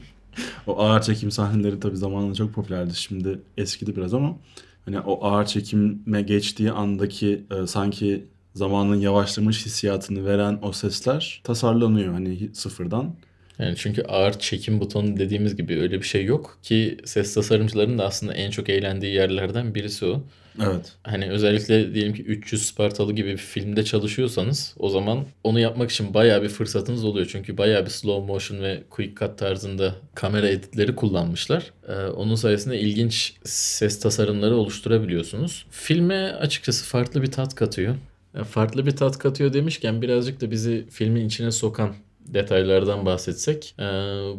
[0.66, 2.94] o ağır çekim sahneleri tabii zamanında çok popülerdi.
[2.94, 4.36] Şimdi eskidi biraz ama
[4.84, 12.12] hani o ağır çekime geçtiği andaki e, sanki zamanın yavaşlamış hissiyatını veren o sesler tasarlanıyor
[12.12, 13.14] hani sıfırdan.
[13.58, 18.04] Yani çünkü ağır çekim butonu dediğimiz gibi öyle bir şey yok ki ses tasarımcılarının da
[18.06, 20.22] aslında en çok eğlendiği yerlerden birisi o.
[20.62, 20.92] Evet.
[21.02, 26.14] Hani özellikle diyelim ki 300 Spartalı gibi bir filmde çalışıyorsanız o zaman onu yapmak için
[26.14, 27.28] bayağı bir fırsatınız oluyor.
[27.32, 31.70] Çünkü bayağı bir slow motion ve quick cut tarzında kamera editleri kullanmışlar.
[31.88, 35.66] Ee, onun sayesinde ilginç ses tasarımları oluşturabiliyorsunuz.
[35.70, 37.94] Filme açıkçası farklı bir tat katıyor.
[38.34, 41.94] Ya farklı bir tat katıyor demişken birazcık da bizi filmin içine sokan
[42.34, 43.74] detaylardan bahsetsek.
[43.78, 43.82] Ee,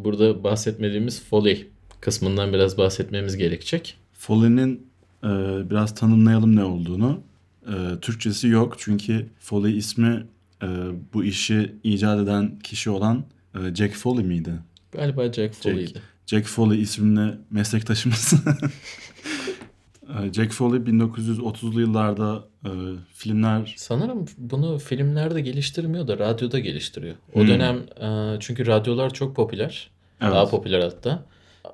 [0.04, 1.66] burada bahsetmediğimiz Foley
[2.00, 3.96] kısmından biraz bahsetmemiz gerekecek.
[4.12, 4.86] Foley'nin
[5.24, 5.28] e,
[5.70, 7.22] biraz tanımlayalım ne olduğunu.
[7.66, 10.26] E, Türkçesi yok çünkü Foley ismi
[10.62, 10.66] e,
[11.14, 13.24] bu işi icat eden kişi olan
[13.54, 14.52] e, Jack Foley miydi?
[14.92, 16.02] Galiba Jack Foley'di.
[16.26, 18.32] Jack Foley isimli meslektaşımız.
[20.18, 22.70] E, Jack Foley 1930'lu yıllarda e,
[23.14, 27.14] filmler Sanırım bunu filmlerde geliştirmiyor da radyoda geliştiriyor.
[27.34, 27.48] O Hmm.
[27.48, 29.90] dönem e, çünkü radyolar çok popüler.
[30.20, 30.32] Evet.
[30.32, 31.24] Daha popüler hatta.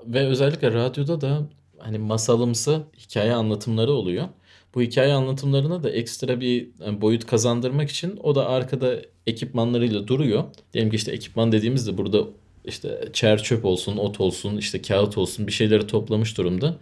[0.06, 4.28] Ve özellikle radyoda da hani masalımsı hikaye anlatımları oluyor.
[4.74, 8.96] Bu hikaye anlatımlarına da ekstra bir e, boyut kazandırmak için o da arkada
[9.26, 10.44] ekipmanlarıyla duruyor.
[10.72, 12.18] Diyelim ki işte ekipman dediğimizde burada
[12.64, 16.76] işte çer çöp olsun, ot olsun, işte kağıt olsun bir şeyleri toplamış durumda.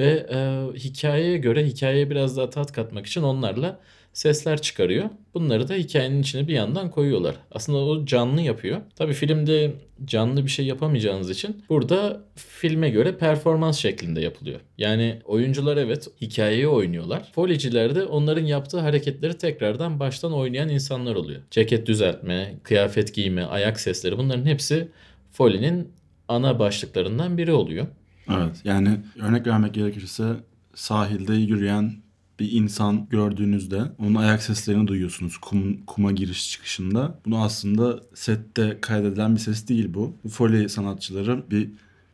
[0.00, 0.38] Ve e,
[0.78, 3.80] hikayeye göre hikayeye biraz daha tat katmak için onlarla
[4.12, 5.10] sesler çıkarıyor.
[5.34, 7.34] Bunları da hikayenin içine bir yandan koyuyorlar.
[7.52, 8.80] Aslında o canlı yapıyor.
[8.96, 9.72] Tabii filmde
[10.04, 14.60] canlı bir şey yapamayacağınız için burada filme göre performans şeklinde yapılıyor.
[14.78, 17.32] Yani oyuncular evet hikayeyi oynuyorlar.
[17.32, 21.40] Foleyciler de onların yaptığı hareketleri tekrardan baştan oynayan insanlar oluyor.
[21.50, 24.88] Ceket düzeltme, kıyafet giyme, ayak sesleri bunların hepsi
[25.32, 25.92] Foley'nin
[26.28, 27.86] ana başlıklarından biri oluyor.
[28.28, 30.36] Evet yani örnek vermek gerekirse
[30.74, 31.92] sahilde yürüyen
[32.40, 37.20] bir insan gördüğünüzde onun ayak seslerini duyuyorsunuz kum, kuma giriş çıkışında.
[37.24, 40.16] Bunu aslında sette kaydedilen bir ses değil bu.
[40.30, 41.70] Foley sanatçıları bir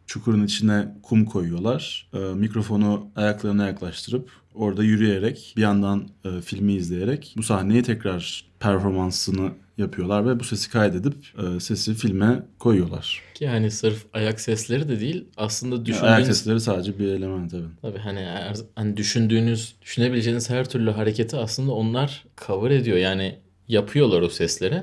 [0.07, 2.11] çukurun içine kum koyuyorlar.
[2.15, 9.51] Ee, mikrofonu ayaklarına yaklaştırıp orada yürüyerek bir yandan e, filmi izleyerek bu sahneyi tekrar performansını
[9.79, 13.23] yapıyorlar ve bu sesi kaydedip e, sesi filme koyuyorlar.
[13.35, 17.65] Ki hani sırf ayak sesleri de değil aslında düşündüğünüz ayak sesleri sadece bir element tabii.
[17.83, 22.97] Tabii hani, eğer- hani düşündüğünüz, düşünebileceğiniz her türlü hareketi aslında onlar cover ediyor.
[22.97, 23.39] Yani
[23.69, 24.83] yapıyorlar o sesleri.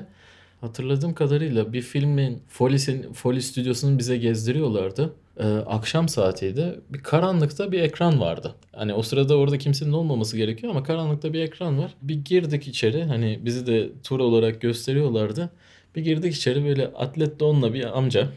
[0.60, 5.12] Hatırladığım kadarıyla bir filmin Foley'sin, Foley stüdyosunu bize gezdiriyorlardı.
[5.40, 6.80] Ee, akşam saatiydi.
[6.90, 8.54] Bir karanlıkta bir ekran vardı.
[8.72, 11.94] Hani o sırada orada kimsenin olmaması gerekiyor ama karanlıkta bir ekran var.
[12.02, 13.04] Bir girdik içeri.
[13.04, 15.50] Hani bizi de tur olarak gösteriyorlardı.
[15.96, 18.28] Bir girdik içeri böyle atlet donla bir amca.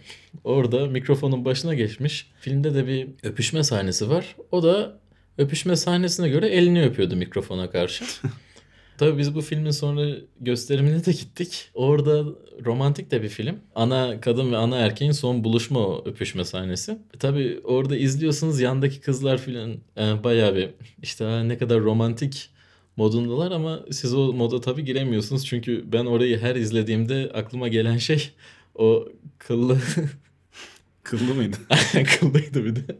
[0.43, 2.31] Orada mikrofonun başına geçmiş.
[2.39, 4.35] Filmde de bir öpüşme sahnesi var.
[4.51, 4.99] O da
[5.37, 8.05] öpüşme sahnesine göre elini öpüyordu mikrofona karşı.
[8.97, 10.05] Tabii biz bu filmin sonra
[10.41, 11.69] gösterimine de gittik.
[11.73, 12.23] Orada
[12.65, 13.55] romantik de bir film.
[13.75, 16.91] Ana kadın ve ana erkeğin son buluşma öpüşme sahnesi.
[16.91, 20.69] E Tabii orada izliyorsunuz yandaki kızlar filan e, bayağı bir
[21.03, 22.49] işte "Aa, ne kadar romantik
[22.97, 25.45] modundalar ama siz o moda tabii giremiyorsunuz.
[25.45, 28.29] Çünkü ben orayı her izlediğimde aklıma gelen şey
[28.75, 29.07] o
[29.37, 29.77] kıllı
[31.03, 31.57] Kıllı mıydı?
[32.19, 32.97] Kıllıydı bir de.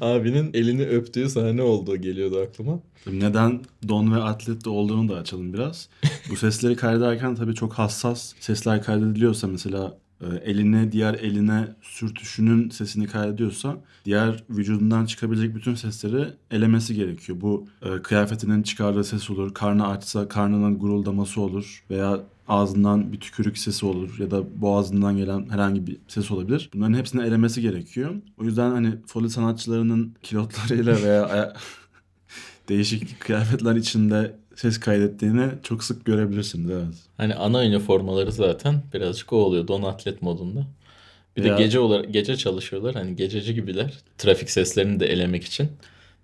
[0.00, 2.80] Abinin elini öptüğü sahne oldu geliyordu aklıma.
[3.06, 5.88] Neden don ve atletli olduğunu da açalım biraz.
[6.30, 13.76] Bu sesleri kaydederken tabii çok hassas sesler kaydediliyorsa mesela eline diğer eline sürtüşünün sesini kaydediyorsa
[14.04, 17.40] diğer vücudundan çıkabilecek bütün sesleri elemesi gerekiyor.
[17.40, 23.58] Bu e, kıyafetinin çıkardığı ses olur, karnı açsa karnının guruldaması olur veya ağzından bir tükürük
[23.58, 26.70] sesi olur ya da boğazından gelen herhangi bir ses olabilir.
[26.74, 28.14] Bunların hepsini elemesi gerekiyor.
[28.38, 31.54] O yüzden hani Foley sanatçılarının kilotlarıyla veya
[32.68, 36.94] değişik kıyafetler içinde ses kaydettiğini çok sık görebilirsiniz evet.
[37.16, 40.66] Hani ana üniformaları zaten birazcık o oluyor don atlet modunda.
[41.36, 42.94] Bir Ya- de gece olarak gece çalışıyorlar.
[42.94, 43.98] Hani gececi gibiler.
[44.18, 45.68] Trafik seslerini de elemek için.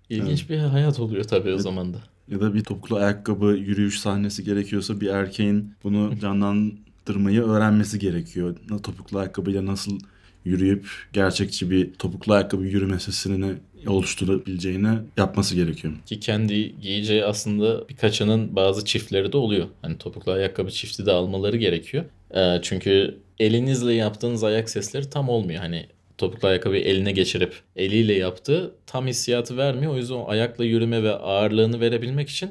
[0.09, 1.97] İlginç bir hayat oluyor tabii o zaman da.
[2.27, 8.55] Ya da bir topuklu ayakkabı yürüyüş sahnesi gerekiyorsa bir erkeğin bunu canlandırmayı öğrenmesi gerekiyor.
[8.83, 9.99] Topuklu ayakkabıyla nasıl
[10.45, 13.55] yürüyüp gerçekçi bir topuklu ayakkabı yürüme sesini
[13.89, 15.93] oluşturabileceğini yapması gerekiyor.
[16.05, 19.67] Ki kendi giyeceği aslında birkaçının bazı çiftleri de oluyor.
[19.81, 22.05] Hani topuklu ayakkabı çifti de almaları gerekiyor.
[22.35, 25.59] Ee, çünkü elinizle yaptığınız ayak sesleri tam olmuyor.
[25.59, 25.85] Hani
[26.17, 29.93] topuklu ayakkabıyı eline geçirip eliyle yaptığı tam hissiyatı vermiyor.
[29.93, 32.49] O yüzden o ayakla yürüme ve ağırlığını verebilmek için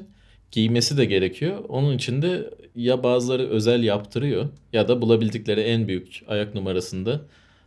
[0.51, 1.63] giymesi de gerekiyor.
[1.67, 7.21] Onun için de ya bazıları özel yaptırıyor ya da bulabildikleri en büyük ayak numarasında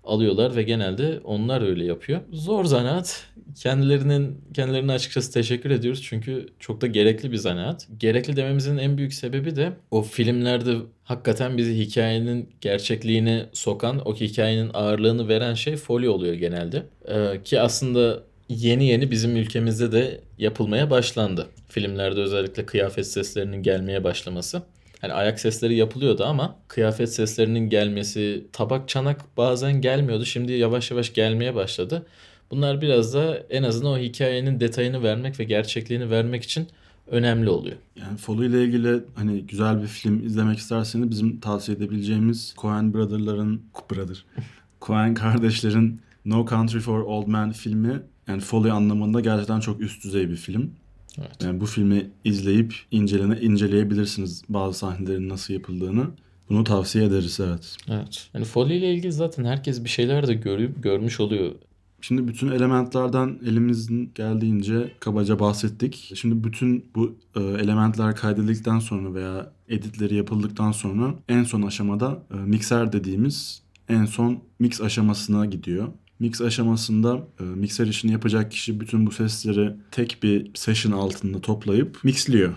[0.08, 2.20] alıyorlar ve genelde onlar öyle yapıyor.
[2.32, 3.24] Zor zanaat.
[3.56, 7.88] Kendilerinin kendilerine açıkçası teşekkür ediyoruz çünkü çok da gerekli bir zanaat.
[7.98, 14.70] Gerekli dememizin en büyük sebebi de o filmlerde hakikaten bizi hikayenin gerçekliğine sokan, o hikayenin
[14.74, 16.82] ağırlığını veren şey folyo oluyor genelde.
[17.08, 21.46] Ee, ki aslında yeni yeni bizim ülkemizde de yapılmaya başlandı.
[21.68, 24.62] Filmlerde özellikle kıyafet seslerinin gelmeye başlaması.
[25.00, 30.24] Hani ayak sesleri yapılıyordu ama kıyafet seslerinin gelmesi, tabak çanak bazen gelmiyordu.
[30.24, 32.06] Şimdi yavaş yavaş gelmeye başladı.
[32.50, 36.68] Bunlar biraz da en azından o hikayenin detayını vermek ve gerçekliğini vermek için
[37.06, 37.76] önemli oluyor.
[37.96, 43.62] Yani Foley ile ilgili hani güzel bir film izlemek isterseniz bizim tavsiye edebileceğimiz Coen Brother'ların
[43.90, 44.24] Brother.
[44.82, 50.30] Coen kardeşlerin No Country for Old Men filmi yani Foley anlamında gerçekten çok üst düzey
[50.30, 50.70] bir film.
[51.18, 51.42] Evet.
[51.42, 56.06] Yani bu filmi izleyip incelene inceleyebilirsiniz bazı sahnelerin nasıl yapıldığını.
[56.48, 57.76] Bunu tavsiye ederiz evet.
[57.88, 58.28] Evet.
[58.32, 61.52] Hani Foley ile ilgili zaten herkes bir şeyler de görüp görmüş oluyor.
[62.00, 66.12] Şimdi bütün elementlerden elimizin geldiğince kabaca bahsettik.
[66.14, 72.36] Şimdi bütün bu e, elementler kaydedildikten sonra veya editleri yapıldıktan sonra en son aşamada e,
[72.36, 75.88] mikser dediğimiz en son mix aşamasına gidiyor.
[76.20, 82.04] Mix aşamasında e, mikser işini yapacak kişi bütün bu sesleri tek bir session altında toplayıp
[82.04, 82.54] mixliyor.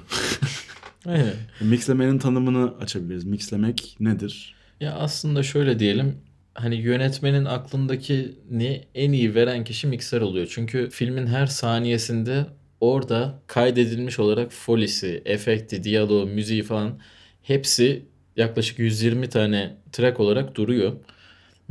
[1.05, 1.33] Aynen.
[1.61, 3.23] Mixlemenin tanımını açabiliriz.
[3.23, 4.55] Mixlemek nedir?
[4.79, 6.17] Ya aslında şöyle diyelim
[6.53, 10.47] hani yönetmenin aklındaki ne en iyi veren kişi mikser oluyor.
[10.49, 12.45] Çünkü filmin her saniyesinde
[12.79, 16.99] orada kaydedilmiş olarak folisi, efekti, diyaloğu, müziği falan
[17.41, 20.93] hepsi yaklaşık 120 tane track olarak duruyor.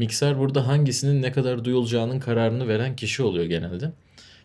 [0.01, 3.93] Mikser burada hangisinin ne kadar duyulacağının kararını veren kişi oluyor genelde.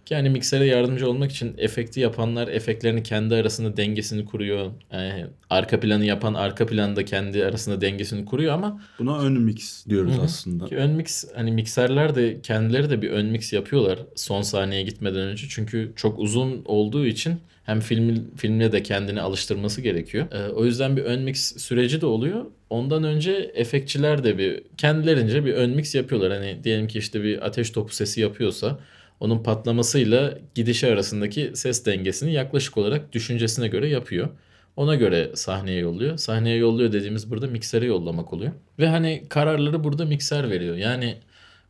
[0.06, 4.72] Ki hani miksere yardımcı olmak için efekti yapanlar efektlerini kendi arasında dengesini kuruyor.
[4.92, 10.14] Yani arka planı yapan arka planda kendi arasında dengesini kuruyor ama Buna ön mix diyoruz
[10.14, 10.22] Hı hı.
[10.22, 10.66] aslında.
[10.66, 15.22] ki ön mix hani mikserler de kendileri de bir ön mix yapıyorlar son sahneye gitmeden
[15.22, 15.48] önce.
[15.50, 20.28] Çünkü çok uzun olduğu için hem film filmle de kendini alıştırması gerekiyor.
[20.32, 22.46] Ee, o yüzden bir ön mix süreci de oluyor.
[22.70, 26.32] Ondan önce efektçiler de bir kendilerince bir ön mix yapıyorlar.
[26.34, 28.80] Hani diyelim ki işte bir ateş topu sesi yapıyorsa
[29.20, 34.30] onun patlamasıyla gidişi arasındaki ses dengesini yaklaşık olarak düşüncesine göre yapıyor.
[34.76, 36.18] Ona göre sahneye yolluyor.
[36.18, 38.52] Sahneye yolluyor dediğimiz burada miksere yollamak oluyor.
[38.80, 40.76] Ve hani kararları burada mikser veriyor.
[40.76, 41.18] Yani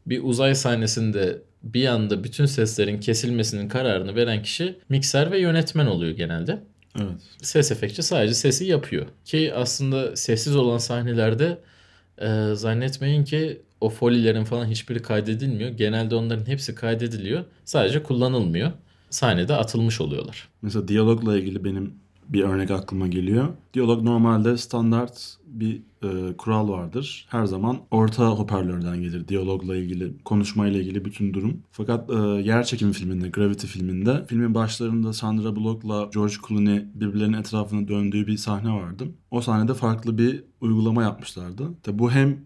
[0.05, 6.11] bir uzay sahnesinde bir anda bütün seslerin kesilmesinin kararını veren kişi mikser ve yönetmen oluyor
[6.11, 6.59] genelde.
[6.99, 7.11] Evet.
[7.41, 9.05] Ses efektçi sadece sesi yapıyor.
[9.25, 11.57] Ki aslında sessiz olan sahnelerde
[12.17, 15.69] e, zannetmeyin ki o folilerin falan hiçbiri kaydedilmiyor.
[15.69, 17.43] Genelde onların hepsi kaydediliyor.
[17.65, 18.71] Sadece kullanılmıyor.
[19.09, 20.49] Sahnede atılmış oluyorlar.
[20.61, 21.93] Mesela diyalogla ilgili benim
[22.29, 23.47] bir örnek aklıma geliyor.
[23.73, 27.25] Diyalog normalde standart bir e, kural vardır.
[27.29, 31.61] Her zaman orta hoparlörden gelir diyalogla ilgili, konuşmayla ilgili bütün durum.
[31.71, 37.87] Fakat e, yer çekim filminde, Gravity filminde filmin başlarında Sandra Bullock'la George Clooney birbirlerinin etrafına
[37.87, 39.07] döndüğü bir sahne vardı.
[39.31, 41.63] O sahnede farklı bir uygulama yapmışlardı.
[41.83, 42.37] Tabi bu hem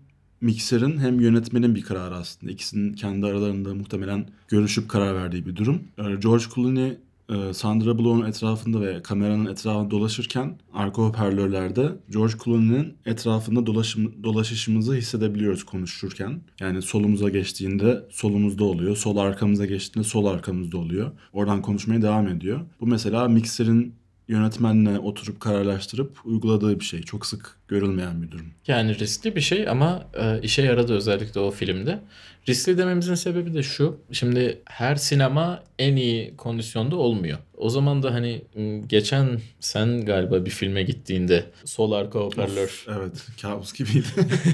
[0.41, 2.51] mikserin hem yönetmenin bir kararı aslında.
[2.51, 5.81] İkisinin kendi aralarında muhtemelen görüşüp karar verdiği bir durum.
[5.97, 6.97] E, George Clooney
[7.29, 14.93] e, Sandra Bullock'un etrafında ve kameranın etrafında dolaşırken arka hoparlörlerde George Clooney'nin etrafında dolaşım, dolaşışımızı
[14.93, 16.41] hissedebiliyoruz konuşurken.
[16.59, 18.95] Yani solumuza geçtiğinde solumuzda oluyor.
[18.95, 21.11] Sol arkamıza geçtiğinde sol arkamızda oluyor.
[21.33, 22.59] Oradan konuşmaya devam ediyor.
[22.81, 23.98] Bu mesela mikserin
[24.29, 27.01] yönetmenle oturup kararlaştırıp uyguladığı bir şey.
[27.01, 28.45] Çok sık görülmeyen bir durum.
[28.67, 31.99] Yani riskli bir şey ama e, işe yaradı özellikle o filmde.
[32.49, 33.97] Riskli dememizin sebebi de şu.
[34.11, 37.37] Şimdi her sinema en iyi kondisyonda olmuyor.
[37.57, 38.41] O zaman da hani
[38.87, 44.07] geçen sen galiba bir filme gittiğinde sol arka hoparlör Of, evet kabus gibiydi.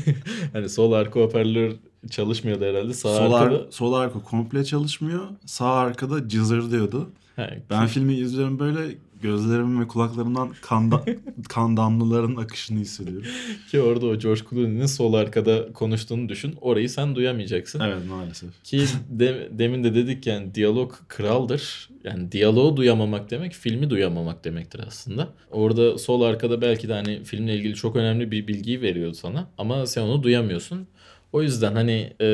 [0.54, 1.72] hani sol arka hoparlör
[2.10, 2.94] çalışmıyordu herhalde.
[2.94, 5.28] Sağ sol, arkada ar- sol arka komple çalışmıyor.
[5.46, 7.10] Sağ arkada cızır diyordu.
[7.36, 8.96] Ha, Ben filmi izliyorum böyle
[9.30, 11.04] gözlerimin ve kulaklarımdan kan, da-
[11.50, 13.28] kan damlalarının akışını hissediyorum.
[13.72, 16.56] ki orada o George Clooney'nin sol arkada konuştuğunu düşün.
[16.62, 17.80] Orayı sen duyamayacaksın.
[17.80, 18.64] Evet maalesef.
[18.64, 21.90] Ki de- demin de dedik yani diyalog kraldır.
[22.04, 25.30] Yani diyaloğu duyamamak demek filmi duyamamak demektir aslında.
[25.52, 29.86] Orada sol arkada belki de hani filmle ilgili çok önemli bir bilgiyi veriyordu sana ama
[29.86, 30.88] sen onu duyamıyorsun.
[31.36, 32.28] O yüzden hani e,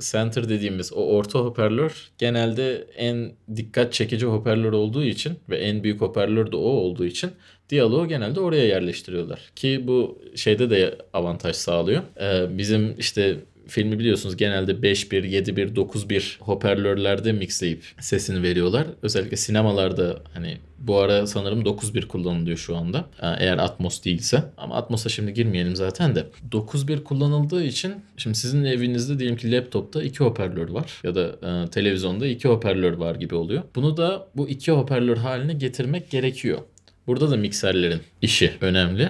[0.00, 6.00] center dediğimiz o orta hoparlör genelde en dikkat çekici hoparlör olduğu için ve en büyük
[6.00, 7.30] hoparlör de o olduğu için
[7.70, 9.40] diyaloğu genelde oraya yerleştiriyorlar.
[9.56, 12.02] Ki bu şeyde de avantaj sağlıyor.
[12.20, 13.36] E, bizim işte
[13.68, 18.86] filmi biliyorsunuz genelde 5.1, 7.1, 9.1 hoparlörlerde mixleyip sesini veriyorlar.
[19.02, 23.04] Özellikle sinemalarda hani bu ara sanırım 9.1 kullanılıyor şu anda.
[23.22, 24.44] Ee, Eğer Atmos değilse.
[24.56, 26.26] Ama Atmos'a şimdi girmeyelim zaten de.
[26.52, 31.00] 9.1 kullanıldığı için şimdi sizin evinizde diyelim ki laptopta iki hoparlör var.
[31.04, 33.62] Ya da e, televizyonda iki hoparlör var gibi oluyor.
[33.74, 36.58] Bunu da bu iki hoparlör haline getirmek gerekiyor.
[37.06, 39.08] Burada da mikserlerin işi önemli.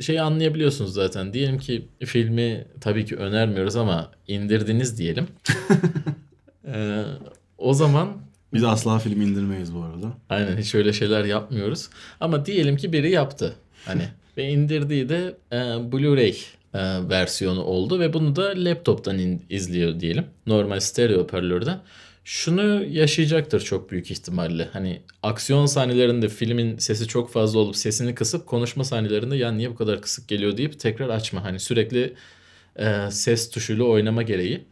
[0.00, 1.32] Şeyi anlayabiliyorsunuz zaten.
[1.32, 5.26] Diyelim ki filmi tabii ki önermiyoruz ama indirdiniz diyelim.
[6.74, 7.02] Ee,
[7.58, 8.12] o zaman
[8.52, 10.12] Biz asla film indirmeyiz bu arada.
[10.28, 11.88] aynen hiç öyle şeyler yapmıyoruz.
[12.20, 13.54] Ama diyelim ki biri yaptı.
[13.84, 14.02] Hani
[14.36, 15.56] ve indirdiği de e,
[15.92, 16.34] Blu-ray
[16.74, 20.24] e, versiyonu oldu ve bunu da laptop'tan in- izliyor diyelim.
[20.46, 21.78] Normal stereo hoparlörden.
[22.28, 24.68] Şunu yaşayacaktır çok büyük ihtimalle.
[24.72, 29.74] Hani aksiyon sahnelerinde filmin sesi çok fazla olup sesini kısıp konuşma sahnelerinde ya niye bu
[29.74, 31.44] kadar kısık geliyor deyip tekrar açma.
[31.44, 32.14] Hani sürekli
[32.76, 34.64] e, ses tuşuyla oynama gereği.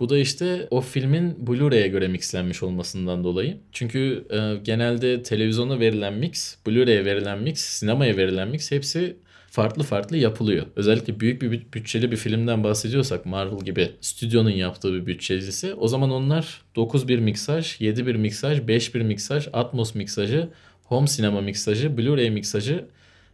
[0.00, 3.56] Bu da işte o filmin Blu-ray'e göre mixlenmiş olmasından dolayı.
[3.72, 9.16] Çünkü e, genelde televizyona verilen mix, Blu-ray'e verilen mix, sinemaya verilen mix hepsi
[9.52, 10.66] farklı farklı yapılıyor.
[10.76, 15.88] Özellikle büyük bir büt- bütçeli bir filmden bahsediyorsak Marvel gibi stüdyonun yaptığı bir bütçelisi o
[15.88, 20.48] zaman onlar 9.1 miksaj, 7.1 miksaj, 5.1 miksaj, Atmos miksajı,
[20.84, 22.84] home sinema miksajı, Blu-ray miksajı,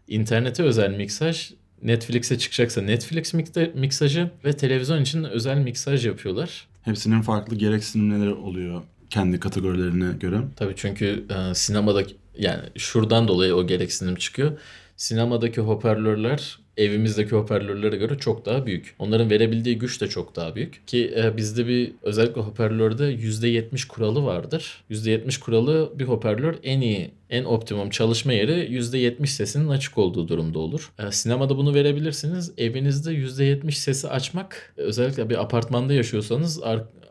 [0.09, 1.51] internete özel miksaj,
[1.83, 3.35] Netflix'e çıkacaksa Netflix
[3.75, 6.67] miksajı ve televizyon için özel miksaj yapıyorlar.
[6.83, 10.41] Hepsinin farklı gereksinimleri oluyor kendi kategorilerine göre.
[10.57, 14.59] Tabii çünkü e, sinemadaki yani şuradan dolayı o gereksinim çıkıyor.
[14.99, 18.95] Sinemadaki hoparlörler evimizdeki hoparlörlere göre çok daha büyük.
[18.99, 20.87] Onların verebildiği güç de çok daha büyük.
[20.87, 24.85] Ki e, bizde bir özellikle hoparlörde %70 kuralı vardır.
[24.91, 30.59] %70 kuralı bir hoparlör en iyi, en optimum çalışma yeri %70 sesinin açık olduğu durumda
[30.59, 30.93] olur.
[30.99, 32.53] E, sinemada bunu verebilirsiniz.
[32.59, 36.61] Evinizde %70 sesi açmak özellikle bir apartmanda yaşıyorsanız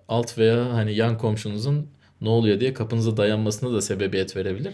[0.08, 1.88] alt veya hani yan komşunuzun
[2.22, 4.74] ne oluyor diye kapınıza dayanmasına da sebebiyet verebilir.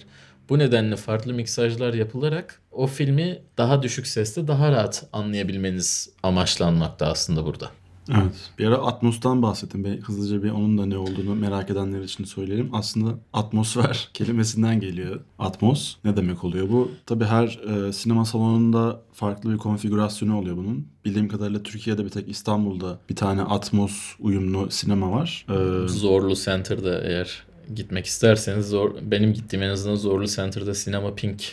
[0.49, 7.45] Bu nedenle farklı miksajlar yapılarak o filmi daha düşük sesle daha rahat anlayabilmeniz amaçlanmakta aslında
[7.45, 7.71] burada.
[8.09, 8.51] Evet.
[8.59, 9.83] Bir ara Atmos'tan bahsettim.
[9.83, 12.69] Ben hızlıca bir onun da ne olduğunu merak edenler için söyleyelim.
[12.73, 15.19] Aslında atmosfer kelimesinden geliyor.
[15.39, 16.91] Atmos ne demek oluyor bu?
[17.05, 20.87] Tabii her e, sinema salonunda farklı bir konfigürasyonu oluyor bunun.
[21.05, 25.45] Bildiğim kadarıyla Türkiye'de bir tek İstanbul'da bir tane Atmos uyumlu sinema var.
[25.49, 27.43] E, Zorlu Center'da eğer
[27.75, 31.43] gitmek isterseniz zor benim gittiğim en azından Zorlu Center'da Sinema Pink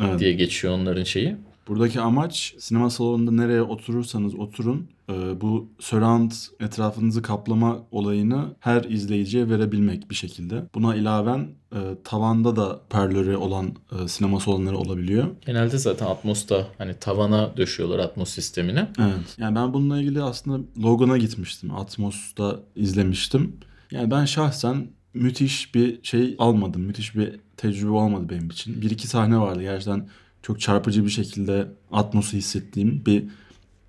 [0.00, 0.20] evet.
[0.20, 1.36] diye geçiyor onların şeyi.
[1.68, 9.50] Buradaki amaç sinema salonunda nereye oturursanız oturun e, bu surround etrafınızı kaplama olayını her izleyiciye
[9.50, 10.62] verebilmek bir şekilde.
[10.74, 15.26] Buna ilaven e, tavanda da hoparlörü olan e, sinema salonları olabiliyor.
[15.46, 18.86] Genelde zaten Atmos'ta hani tavana döşüyorlar Atmos sistemini.
[18.98, 19.36] Evet.
[19.38, 21.74] Yani ben bununla ilgili aslında Logan'a gitmiştim.
[21.74, 23.56] Atmos'ta izlemiştim.
[23.90, 24.86] Yani ben şahsen
[25.16, 26.82] müthiş bir şey almadım.
[26.82, 28.82] Müthiş bir tecrübe olmadı benim için.
[28.82, 30.08] Bir iki sahne vardı gerçekten
[30.42, 33.24] çok çarpıcı bir şekilde Atmos'u hissettiğim bir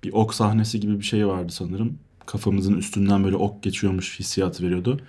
[0.04, 1.98] bir ok sahnesi gibi bir şey vardı sanırım.
[2.26, 5.00] Kafamızın üstünden böyle ok geçiyormuş hissiyatı veriyordu.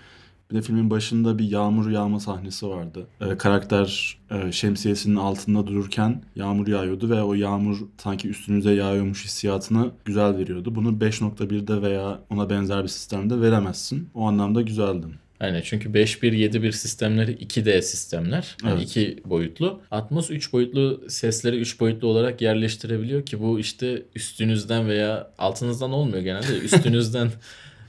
[0.52, 3.08] Bir de filmin başında bir yağmur yağma sahnesi vardı.
[3.22, 9.92] Ee, karakter e, şemsiyesinin altında dururken yağmur yağıyordu ve o yağmur sanki üstünüze yağıyormuş hissiyatını
[10.06, 10.76] güzel veriyordu.
[10.76, 14.10] Bunu 5.1'de veya ona benzer bir sistemde veremezsin.
[14.14, 15.08] O anlamda güzeldi.
[15.40, 18.56] Aynen çünkü 5.1, 7.1 sistemleri 2D sistemler.
[18.64, 18.84] Yani Evet.
[18.84, 19.82] iki boyutlu.
[19.92, 26.22] Atmos 3 boyutlu sesleri 3 boyutlu olarak yerleştirebiliyor ki bu işte üstünüzden veya altınızdan olmuyor
[26.24, 26.58] genelde.
[26.64, 27.32] Üstünüzden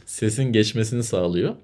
[0.07, 1.55] sesin geçmesini sağlıyor.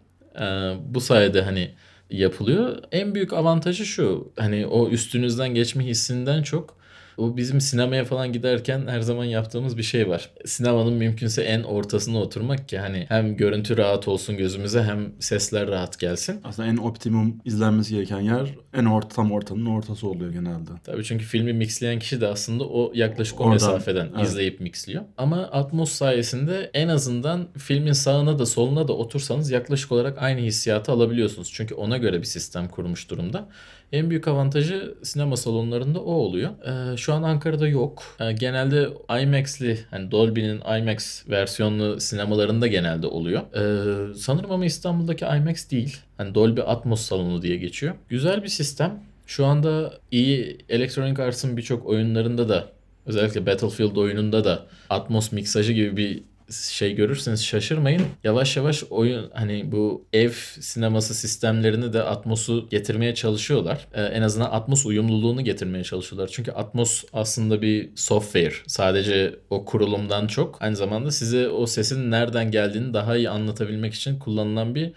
[0.41, 1.71] Ee, bu sayede hani
[2.11, 2.79] yapılıyor.
[2.93, 4.33] En büyük avantajı şu.
[4.37, 6.77] Hani o üstünüzden geçme hissinden çok
[7.17, 10.31] o bizim sinemaya falan giderken her zaman yaptığımız bir şey var.
[10.45, 15.99] Sinemanın mümkünse en ortasına oturmak ki hani hem görüntü rahat olsun gözümüze hem sesler rahat
[15.99, 16.41] gelsin.
[16.45, 20.71] Aslında en optimum izlenmesi gereken yer en orta, tam ortanın ortası oluyor genelde.
[20.85, 24.29] Tabii çünkü filmi mixleyen kişi de aslında o yaklaşık o Oradan, mesafeden evet.
[24.29, 25.03] izleyip mixliyor.
[25.17, 30.93] Ama Atmos sayesinde en azından filmin sağına da soluna da otursanız yaklaşık olarak aynı hissiyatı
[30.93, 31.51] alabiliyorsunuz.
[31.53, 33.49] Çünkü ona göre bir sistem kurmuş durumda.
[33.93, 36.51] En büyük avantajı sinema salonlarında o oluyor.
[36.93, 38.03] Ee, şu an Ankara'da yok.
[38.21, 38.89] Ee, genelde
[39.23, 43.43] IMAX'li, hani Dolby'nin IMAX versiyonlu sinemalarında genelde oluyor.
[43.55, 45.97] Ee, sanırım ama İstanbul'daki IMAX değil.
[46.17, 47.95] Hani Dolby Atmos salonu diye geçiyor.
[48.09, 49.03] Güzel bir sistem.
[49.27, 52.69] Şu anda iyi Electronic Arts'ın birçok oyunlarında da
[53.07, 56.23] özellikle Battlefield oyununda da Atmos miksajı gibi bir
[56.53, 58.03] şey görürseniz şaşırmayın.
[58.25, 60.31] Yavaş yavaş oyun hani bu ev
[60.61, 63.89] sineması sistemlerini de Atmos'u getirmeye çalışıyorlar.
[63.95, 66.31] Ee, en azından Atmos uyumluluğunu getirmeye çalışıyorlar.
[66.33, 68.55] Çünkü Atmos aslında bir software.
[68.67, 74.19] Sadece o kurulumdan çok aynı zamanda size o sesin nereden geldiğini daha iyi anlatabilmek için
[74.19, 74.93] kullanılan bir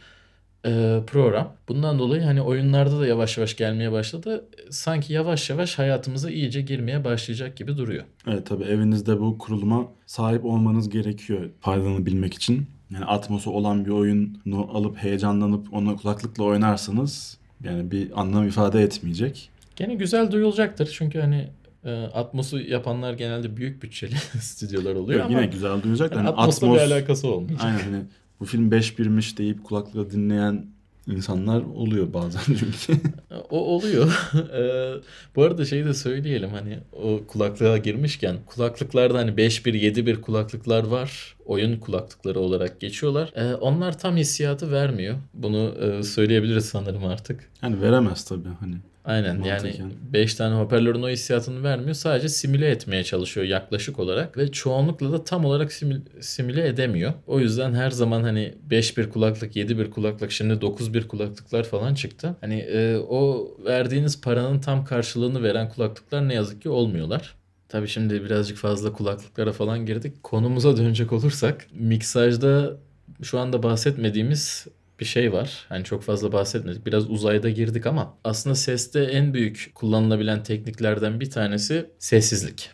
[0.65, 1.53] e, program.
[1.67, 4.45] Bundan dolayı hani oyunlarda da yavaş yavaş gelmeye başladı.
[4.69, 8.03] Sanki yavaş yavaş hayatımıza iyice girmeye başlayacak gibi duruyor.
[8.27, 12.65] Evet tabii evinizde bu kuruluma sahip olmanız gerekiyor faydalanabilmek için.
[12.93, 19.49] Yani atmosu olan bir oyunu alıp heyecanlanıp onu kulaklıkla oynarsanız yani bir anlam ifade etmeyecek.
[19.75, 21.47] Gene güzel duyulacaktır çünkü hani
[21.85, 26.11] e, Atmos'u yapanlar genelde büyük bütçeli stüdyolar oluyor Evet, ama yine güzel duyulacak.
[26.11, 27.63] da hani Hani Atmos'la Atmos, bir alakası olmayacak.
[27.65, 28.03] aynen hani
[28.39, 30.65] bu film 5-1'miş deyip kulaklıkla dinleyen
[31.07, 33.01] insanlar oluyor bazen çünkü.
[33.49, 34.29] O oluyor.
[34.53, 34.93] Eee,
[35.35, 41.35] bu arada şeyi de söyleyelim hani o kulaklığa girmişken kulaklıklarda hani 5.1 7.1 kulaklıklar var.
[41.45, 43.31] Oyun kulaklıkları olarak geçiyorlar.
[43.35, 45.15] Eee, onlar tam hissiyatı vermiyor.
[45.33, 47.49] Bunu eee, söyleyebiliriz sanırım artık.
[47.63, 48.75] Yani veremez tabii hani.
[49.05, 49.91] Aynen yani Mantıken.
[50.13, 51.93] 5 tane hoparlörün o hissiyatını vermiyor.
[51.93, 57.13] Sadece simüle etmeye çalışıyor yaklaşık olarak ve çoğunlukla da tam olarak simül- simüle edemiyor.
[57.27, 62.35] O yüzden her zaman hani 5.1 kulaklık, 7.1 kulaklık, şimdi 9.1 kulaklıklar falan çıktı.
[62.41, 67.35] Hani e, o verdiğiniz paranın tam karşılığını veren kulaklıklar ne yazık ki olmuyorlar.
[67.69, 70.23] Tabii şimdi birazcık fazla kulaklıklara falan girdik.
[70.23, 72.77] Konumuza dönecek olursak miksajda
[73.23, 74.67] şu anda bahsetmediğimiz
[74.99, 75.65] bir şey var.
[75.69, 76.85] Hani çok fazla bahsetmedik.
[76.85, 82.69] Biraz uzayda girdik ama aslında seste en büyük kullanılabilen tekniklerden bir tanesi sessizlik.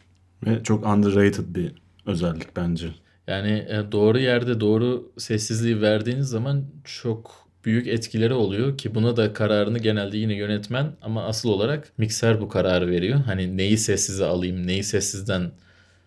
[0.45, 1.71] Ve çok underrated bir
[2.05, 2.89] özellik bence.
[3.27, 9.33] Yani e, doğru yerde doğru sessizliği verdiğiniz zaman çok büyük etkileri oluyor ki buna da
[9.33, 13.19] kararını genelde yine yönetmen ama asıl olarak mikser bu kararı veriyor.
[13.19, 15.51] Hani neyi sessize alayım, neyi sessizden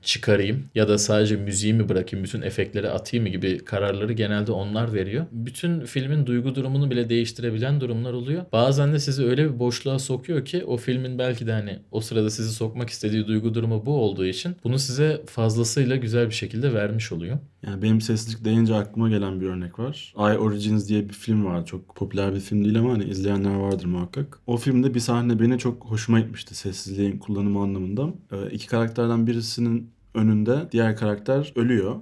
[0.03, 4.95] çıkarayım ya da sadece müziği mi bırakayım, bütün efektleri atayım mı gibi kararları genelde onlar
[4.95, 5.27] veriyor.
[5.33, 8.45] Bütün filmin duygu durumunu bile değiştirebilen durumlar oluyor.
[8.53, 12.31] Bazen de sizi öyle bir boşluğa sokuyor ki o filmin belki de hani o sırada
[12.31, 17.13] sizi sokmak istediği duygu durumu bu olduğu için bunu size fazlasıyla güzel bir şekilde vermiş
[17.13, 17.39] oluyor.
[17.67, 20.15] Yani benim sessizlik deyince aklıma gelen bir örnek var.
[20.17, 21.67] I Origins diye bir film var.
[21.67, 24.41] Çok popüler bir film değil ama hani izleyenler vardır muhakkak.
[24.47, 28.09] O filmde bir sahne beni çok hoşuma gitmişti sessizliğin kullanımı anlamında.
[28.33, 31.97] Ee, iki karakterden birisinin önünde diğer karakter ölüyor.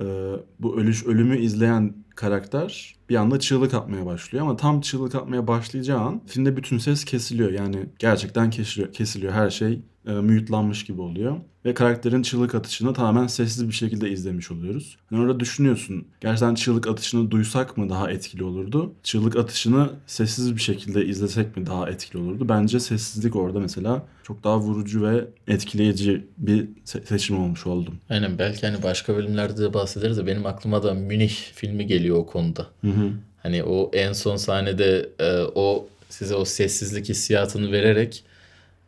[0.00, 5.46] Ee, bu ölüş ölümü izleyen karakter bir anda çığlık atmaya başlıyor ama tam çığlık atmaya
[5.46, 7.50] başlayacağı an filmde bütün ses kesiliyor.
[7.50, 9.32] Yani gerçekten kesiliyor, kesiliyor.
[9.32, 11.36] her şey e, mute'lanmış gibi oluyor.
[11.64, 14.96] Ve karakterin çığlık atışını tamamen sessiz bir şekilde izlemiş oluyoruz.
[15.10, 16.04] Yani orada düşünüyorsun.
[16.20, 18.92] Gerçekten çığlık atışını duysak mı daha etkili olurdu?
[19.02, 22.48] Çığlık atışını sessiz bir şekilde izlesek mi daha etkili olurdu?
[22.48, 27.94] Bence sessizlik orada mesela çok daha vurucu ve etkileyici bir se- seçim olmuş oldum.
[28.10, 32.26] Aynen belki hani başka bölümlerde de bahsederiz de benim aklıma da Münih filmi geliyor o
[32.26, 32.66] konuda.
[32.80, 33.10] Hı hı.
[33.42, 38.24] Hani o en son sahnede e, o size o sessizlik hissiyatını vererek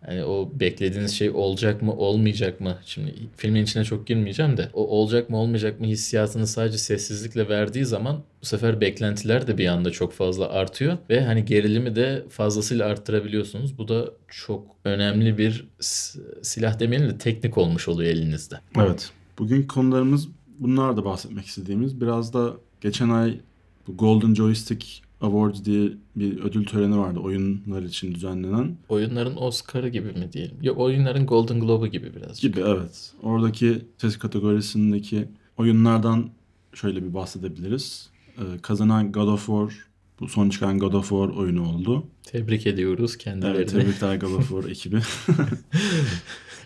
[0.07, 2.79] hani o beklediğiniz şey olacak mı olmayacak mı?
[2.85, 7.85] Şimdi filmin içine çok girmeyeceğim de o olacak mı olmayacak mı hissiyatını sadece sessizlikle verdiği
[7.85, 12.87] zaman bu sefer beklentiler de bir anda çok fazla artıyor ve hani gerilimi de fazlasıyla
[12.87, 13.79] arttırabiliyorsunuz.
[13.79, 15.69] Bu da çok önemli bir
[16.43, 18.61] silah demeyelim de teknik olmuş oluyor elinizde.
[18.77, 19.11] Evet.
[19.39, 20.29] Bugünkü konularımız
[20.59, 22.01] bunlar da bahsetmek istediğimiz.
[22.01, 23.41] Biraz da geçen ay
[23.87, 28.77] bu Golden Joystick Awards diye bir ödül töreni vardı oyunlar için düzenlenen.
[28.89, 30.57] Oyunların Oscar'ı gibi mi diyelim?
[30.63, 32.43] Yok oyunların Golden Globe'u gibi birazcık.
[32.55, 33.13] Gibi evet.
[33.23, 36.31] Oradaki ses kategorisindeki oyunlardan
[36.75, 38.11] şöyle bir bahsedebiliriz.
[38.39, 39.73] Ee, kazanan God of War,
[40.21, 42.07] bu son çıkan God of War oyunu oldu.
[42.23, 43.57] Tebrik ediyoruz kendilerini.
[43.57, 45.01] Evet, tebrikler God of War ekibi.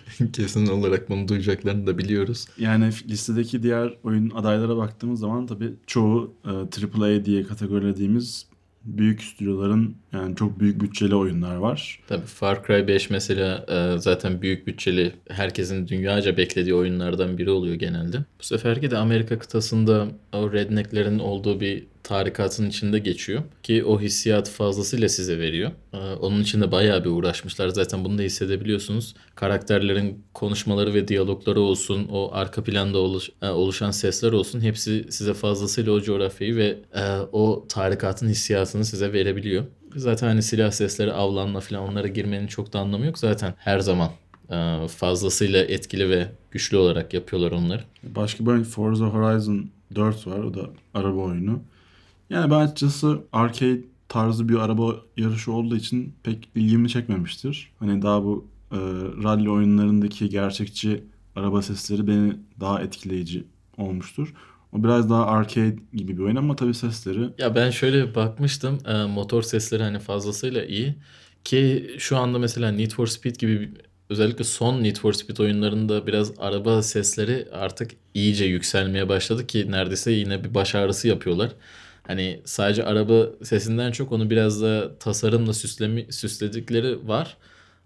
[0.32, 2.46] Kesin olarak bunu duyacaklarını da biliyoruz.
[2.58, 8.46] Yani listedeki diğer oyun adaylara baktığımız zaman tabii çoğu e, AAA diye kategorilediğimiz
[8.86, 12.00] büyük stüdyoların yani çok büyük bütçeli oyunlar var.
[12.06, 17.74] Tabii Far Cry 5 mesela e, zaten büyük bütçeli herkesin dünyaca beklediği oyunlardan biri oluyor
[17.74, 18.18] genelde.
[18.40, 23.42] Bu seferki de Amerika kıtasında o rednecklerin olduğu bir tarikatın içinde geçiyor.
[23.62, 25.70] Ki o hissiyatı fazlasıyla size veriyor.
[25.92, 27.68] E, Onun için de bayağı bir uğraşmışlar.
[27.68, 29.14] Zaten bunu da hissedebiliyorsunuz.
[29.34, 32.98] Karakterlerin konuşmaları ve diyalogları olsun, o arka planda
[33.42, 37.02] e, oluşan sesler olsun hepsi size fazlasıyla o coğrafyayı ve e,
[37.32, 39.64] o tarikatın hissiyatını size verebiliyor.
[39.96, 43.18] Zaten hani silah sesleri, avlanma falan onlara girmenin çok da anlamı yok.
[43.18, 44.10] Zaten her zaman
[44.50, 47.82] e, fazlasıyla etkili ve güçlü olarak yapıyorlar onları.
[48.02, 50.38] Başka bir Forza Horizon 4 var.
[50.38, 51.60] O da araba oyunu.
[52.30, 57.72] Yani ben açıkçası arcade tarzı bir araba yarışı olduğu için pek ilgimi çekmemiştir.
[57.78, 58.76] Hani daha bu e,
[59.24, 61.04] rally oyunlarındaki gerçekçi
[61.36, 63.44] araba sesleri beni daha etkileyici
[63.78, 64.34] olmuştur.
[64.72, 68.78] O biraz daha arcade gibi bir oyun ama tabii sesleri Ya ben şöyle bakmıştım.
[68.86, 70.94] e, motor sesleri hani fazlasıyla iyi.
[71.44, 73.74] Ki şu anda mesela Need for Speed gibi
[74.10, 80.12] özellikle son Need for Speed oyunlarında biraz araba sesleri artık iyice yükselmeye başladı ki neredeyse
[80.12, 81.52] yine bir baş ağrısı yapıyorlar.
[82.06, 87.36] Hani sadece araba sesinden çok onu biraz da tasarımla süslemi, süsledikleri var.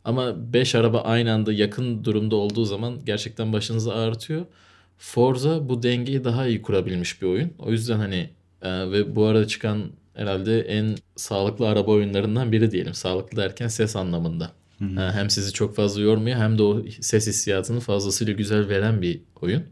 [0.04, 4.46] Ama 5 araba aynı anda yakın durumda olduğu zaman gerçekten başınızı ağrıtıyor.
[4.98, 7.52] Forza bu dengeyi daha iyi kurabilmiş bir oyun.
[7.58, 8.30] O yüzden hani
[8.62, 12.94] e, ve bu arada çıkan herhalde en sağlıklı araba oyunlarından biri diyelim.
[12.94, 14.52] Sağlıklı derken ses anlamında.
[14.80, 19.20] E, hem sizi çok fazla yormuyor hem de o ses hissiyatını fazlasıyla güzel veren bir
[19.40, 19.62] oyun.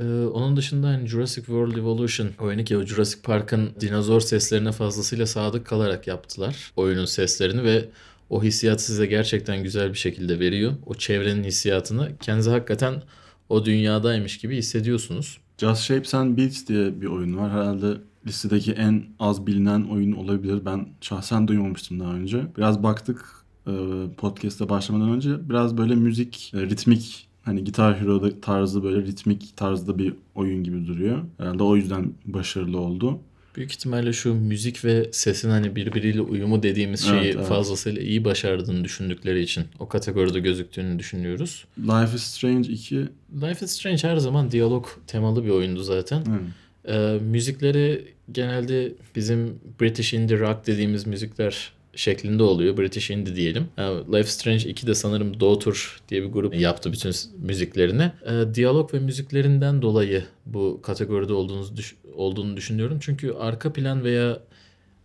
[0.00, 5.26] Ee, onun dışında hani Jurassic World Evolution oyunu ki o Jurassic Park'ın dinozor seslerine fazlasıyla
[5.26, 7.88] sadık kalarak yaptılar oyunun seslerini ve
[8.30, 10.72] o hissiyatı size gerçekten güzel bir şekilde veriyor.
[10.86, 13.02] O çevrenin hissiyatını kendinizi hakikaten
[13.48, 15.38] o dünyadaymış gibi hissediyorsunuz.
[15.58, 17.50] Just Shapes and Beats diye bir oyun var.
[17.50, 20.64] Herhalde listedeki en az bilinen oyun olabilir.
[20.64, 22.46] Ben şahsen duymamıştım daha önce.
[22.56, 23.24] Biraz baktık
[23.66, 23.72] e,
[24.16, 25.48] podcast'e başlamadan önce.
[25.48, 30.86] Biraz böyle müzik, e, ritmik hani Guitar Hero tarzı böyle ritmik tarzda bir oyun gibi
[30.86, 31.18] duruyor.
[31.38, 33.18] Herhalde o yüzden başarılı oldu.
[33.56, 37.46] Büyük ihtimalle şu müzik ve sesin hani birbiriyle uyumu dediğimiz şeyi Evet, evet.
[37.46, 41.64] fazlasıyla iyi başardığını düşündükleri için o kategoride gözüktüğünü düşünüyoruz.
[41.78, 42.96] Life is Strange 2
[43.42, 46.24] Life is Strange her zaman diyalog temalı bir oyundu zaten.
[46.28, 46.40] evet.
[46.88, 52.76] Ee, müzikleri genelde bizim British Indie Rock dediğimiz müzikler şeklinde oluyor.
[52.76, 53.68] British Indie diyelim.
[53.78, 55.74] Ee, Life Strange 2 de sanırım Daughter
[56.08, 58.12] diye bir grup yaptı bütün müziklerini.
[58.26, 62.98] Ee, diyalog ve müziklerinden dolayı bu kategoride olduğunu, düş- olduğunu düşünüyorum.
[63.00, 64.38] Çünkü arka plan veya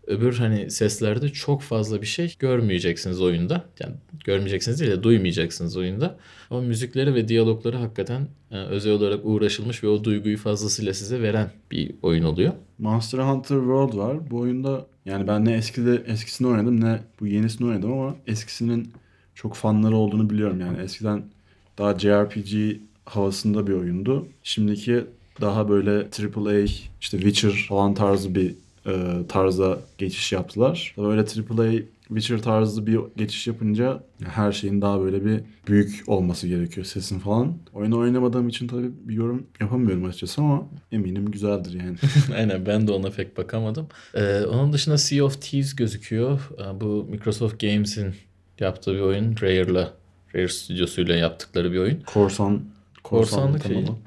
[0.07, 3.65] öbür hani seslerde çok fazla bir şey görmeyeceksiniz oyunda.
[3.79, 3.93] Yani
[4.25, 6.17] görmeyeceksiniz değil de duymayacaksınız oyunda.
[6.49, 11.51] Ama müzikleri ve diyalogları hakikaten e, özel olarak uğraşılmış ve o duyguyu fazlasıyla size veren
[11.71, 12.53] bir oyun oluyor.
[12.79, 14.31] Monster Hunter World var.
[14.31, 18.93] Bu oyunda yani ben ne eskide eskisini oynadım ne bu yenisini oynadım ama eskisinin
[19.35, 20.81] çok fanları olduğunu biliyorum yani.
[20.81, 21.23] Eskiden
[21.77, 24.27] daha JRPG havasında bir oyundu.
[24.43, 25.05] Şimdiki
[25.41, 26.61] daha böyle AAA
[27.01, 28.55] işte Witcher falan tarzı bir
[28.85, 30.93] e, tarza geçiş yaptılar.
[30.95, 31.71] Tabii Öyle AAA
[32.07, 37.57] Witcher tarzı bir geçiş yapınca her şeyin daha böyle bir büyük olması gerekiyor sesin falan.
[37.73, 41.97] Oyunu oynamadığım için tabii bir yorum yapamıyorum açıkçası ama eminim güzeldir yani.
[42.35, 43.87] Aynen ben de ona pek bakamadım.
[44.15, 46.39] Ee, onun dışında Sea of Thieves gözüküyor.
[46.59, 48.15] Ee, bu Microsoft Games'in
[48.59, 49.35] yaptığı bir oyun.
[49.41, 49.93] Rare'la,
[50.35, 52.01] Rare stüdyosuyla yaptıkları bir oyun.
[52.01, 52.61] Korsan
[53.03, 53.85] Korsanlık temalı.
[53.85, 53.97] şeyi.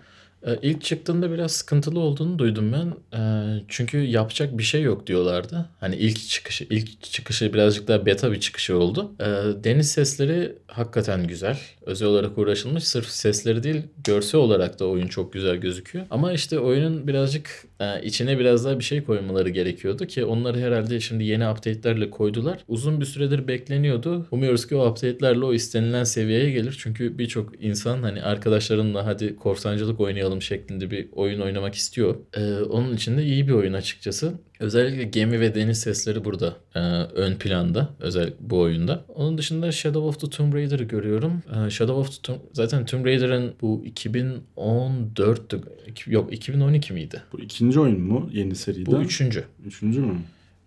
[0.47, 3.18] Ee, ilk çıktığında biraz sıkıntılı olduğunu duydum ben.
[3.18, 5.66] Ee, çünkü yapacak bir şey yok diyorlardı.
[5.80, 9.12] Hani ilk çıkışı, ilk çıkışı birazcık daha beta bir çıkışı oldu.
[9.20, 9.24] Ee,
[9.64, 11.59] deniz sesleri hakikaten güzel.
[11.82, 12.84] Özel olarak uğraşılmış.
[12.84, 16.07] Sırf sesleri değil, görsel olarak da oyun çok güzel gözüküyor.
[16.11, 21.01] Ama işte oyunun birazcık e, içine biraz daha bir şey koymaları gerekiyordu ki onları herhalde
[21.01, 22.64] şimdi yeni update'lerle koydular.
[22.68, 24.26] Uzun bir süredir bekleniyordu.
[24.30, 26.76] Umuyoruz ki o update'lerle o istenilen seviyeye gelir.
[26.78, 32.16] Çünkü birçok insan hani arkadaşlarımla hadi korsancılık oynayalım şeklinde bir oyun oynamak istiyor.
[32.37, 34.35] Ee, onun için de iyi bir oyun açıkçası.
[34.65, 36.81] Özellikle gemi ve deniz sesleri burada e,
[37.15, 39.05] ön planda özellikle bu oyunda.
[39.15, 41.43] Onun dışında Shadow of the Tomb Raider'ı görüyorum.
[41.67, 45.61] E, Shadow of the Tomb zaten Tomb Raider'ın bu 2014'tü
[46.07, 47.23] yok 2012 miydi?
[47.33, 48.87] Bu ikinci oyun mu yeni seride?
[48.87, 49.45] Bu üçüncü.
[49.67, 50.15] Üçüncü mü?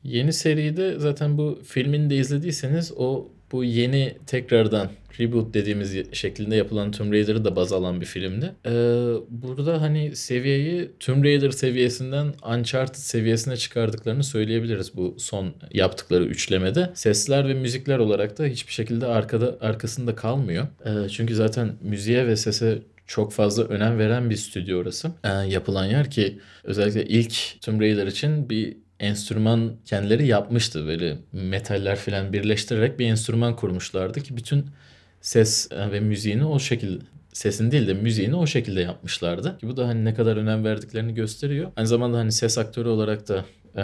[0.03, 4.89] Yeni seride zaten bu filmini de izlediyseniz o bu yeni tekrardan
[5.19, 8.55] reboot dediğimiz şeklinde yapılan Tomb Raider'ı da baz alan bir filmdi.
[8.65, 8.71] Ee,
[9.29, 16.91] burada hani seviyeyi Tomb Raider seviyesinden Uncharted seviyesine çıkardıklarını söyleyebiliriz bu son yaptıkları üçlemede.
[16.93, 20.67] Sesler ve müzikler olarak da hiçbir şekilde arkada arkasında kalmıyor.
[20.85, 25.11] Ee, çünkü zaten müziğe ve sese çok fazla önem veren bir stüdyo orası.
[25.23, 30.87] Ee, yapılan yer ki özellikle ilk Tomb Raider için bir enstrüman kendileri yapmıştı.
[30.87, 34.65] Böyle metaller falan birleştirerek bir enstrüman kurmuşlardı ki bütün
[35.21, 39.57] ses e, ve müziğini o şekilde sesin değil de müziğini o şekilde yapmışlardı.
[39.57, 41.71] Ki bu da hani ne kadar önem verdiklerini gösteriyor.
[41.75, 43.45] Aynı zamanda hani ses aktörü olarak da
[43.75, 43.83] e,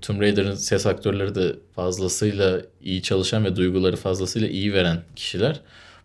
[0.00, 5.60] Tomb Raider'ın ses aktörleri de fazlasıyla iyi çalışan ve duyguları fazlasıyla iyi veren kişiler.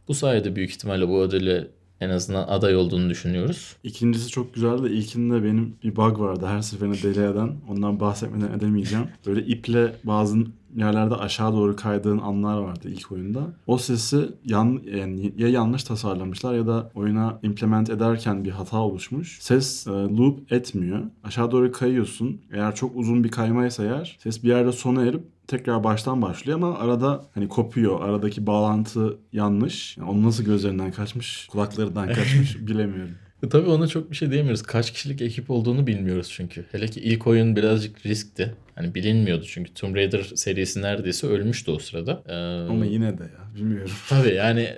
[0.08, 1.68] Bu sayede büyük ihtimalle bu ödüle
[2.02, 3.76] en azından aday olduğunu düşünüyoruz.
[3.84, 7.56] İkincisi çok güzeldi de ilkinde benim bir bug vardı her seferinde deli eden.
[7.70, 9.06] Ondan bahsetmeden edemeyeceğim.
[9.26, 10.38] Böyle iple bazı
[10.76, 13.39] yerlerde aşağı doğru kaydığın anlar vardı ilk oyunda.
[13.68, 19.38] O sesi yan, yani ya yanlış tasarlamışlar ya da oyuna implement ederken bir hata oluşmuş.
[19.41, 20.99] Ses e, loop etmiyor.
[21.24, 22.41] Aşağı doğru kayıyorsun.
[22.51, 26.80] Eğer çok uzun bir kaymaysa eğer ses bir yerde sona erip tekrar baştan başlıyor ama
[26.80, 28.01] arada hani kopuyor.
[28.01, 29.97] Aradaki bağlantı yanlış.
[29.97, 33.15] Yani onu nasıl gözlerinden kaçmış, kulaklarından kaçmış bilemiyorum.
[33.43, 34.61] E Tabii ona çok bir şey diyemiyoruz.
[34.61, 36.65] Kaç kişilik ekip olduğunu bilmiyoruz çünkü.
[36.72, 38.55] Hele ki ilk oyun birazcık riskti.
[38.78, 42.23] Hani bilinmiyordu çünkü Tomb Raider serisi neredeyse ölmüştü o sırada.
[42.28, 42.34] Ee,
[42.71, 43.91] Ama yine de ya bilmiyorum.
[44.09, 44.69] Tabii yani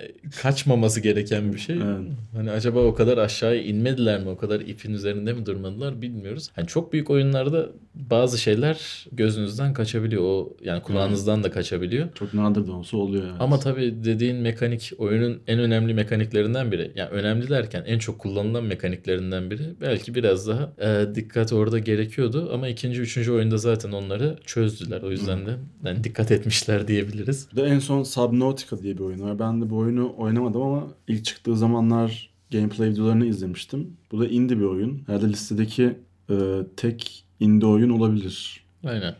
[0.42, 1.76] kaçmaması gereken bir şey.
[1.76, 2.00] Evet.
[2.34, 4.28] Hani acaba o kadar aşağıya inmediler mi?
[4.28, 6.48] O kadar ipin üzerinde mi durmadılar bilmiyoruz.
[6.56, 10.22] Hani çok büyük oyunlarda bazı şeyler gözünüzden kaçabiliyor.
[10.22, 12.08] O yani kulağınızdan da kaçabiliyor.
[12.14, 13.38] Çok nadir de olsa oluyor yani.
[13.38, 16.92] Ama tabii dediğin mekanik oyunun en önemli mekaniklerinden biri.
[16.94, 19.62] Yani önemli derken en çok kullanılan mekaniklerinden biri.
[19.80, 25.02] Belki biraz daha e, dikkat orada gerekiyordu ama ikinci, üçüncü oyunda zaten onları çözdüler.
[25.02, 27.48] O yüzden de yani dikkat etmişler diyebiliriz.
[27.52, 29.38] Bir de en son Subnautica diye bir oyun var.
[29.38, 33.96] Ben de bu oyunu oynamadım ama ilk çıktığı zamanlar gameplay videolarını izlemiştim.
[34.12, 35.02] Bu da indie bir oyun.
[35.06, 35.96] Herhalde listedeki
[36.30, 36.36] e,
[36.76, 38.64] tek indie oyun olabilir.
[38.84, 39.14] Aynen.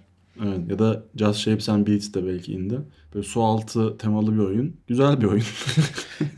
[0.44, 0.70] Evet.
[0.70, 2.78] Ya da Just Shapes and Beats de belki indie.
[3.14, 4.76] Böyle su altı temalı bir oyun.
[4.86, 5.44] Güzel bir oyun.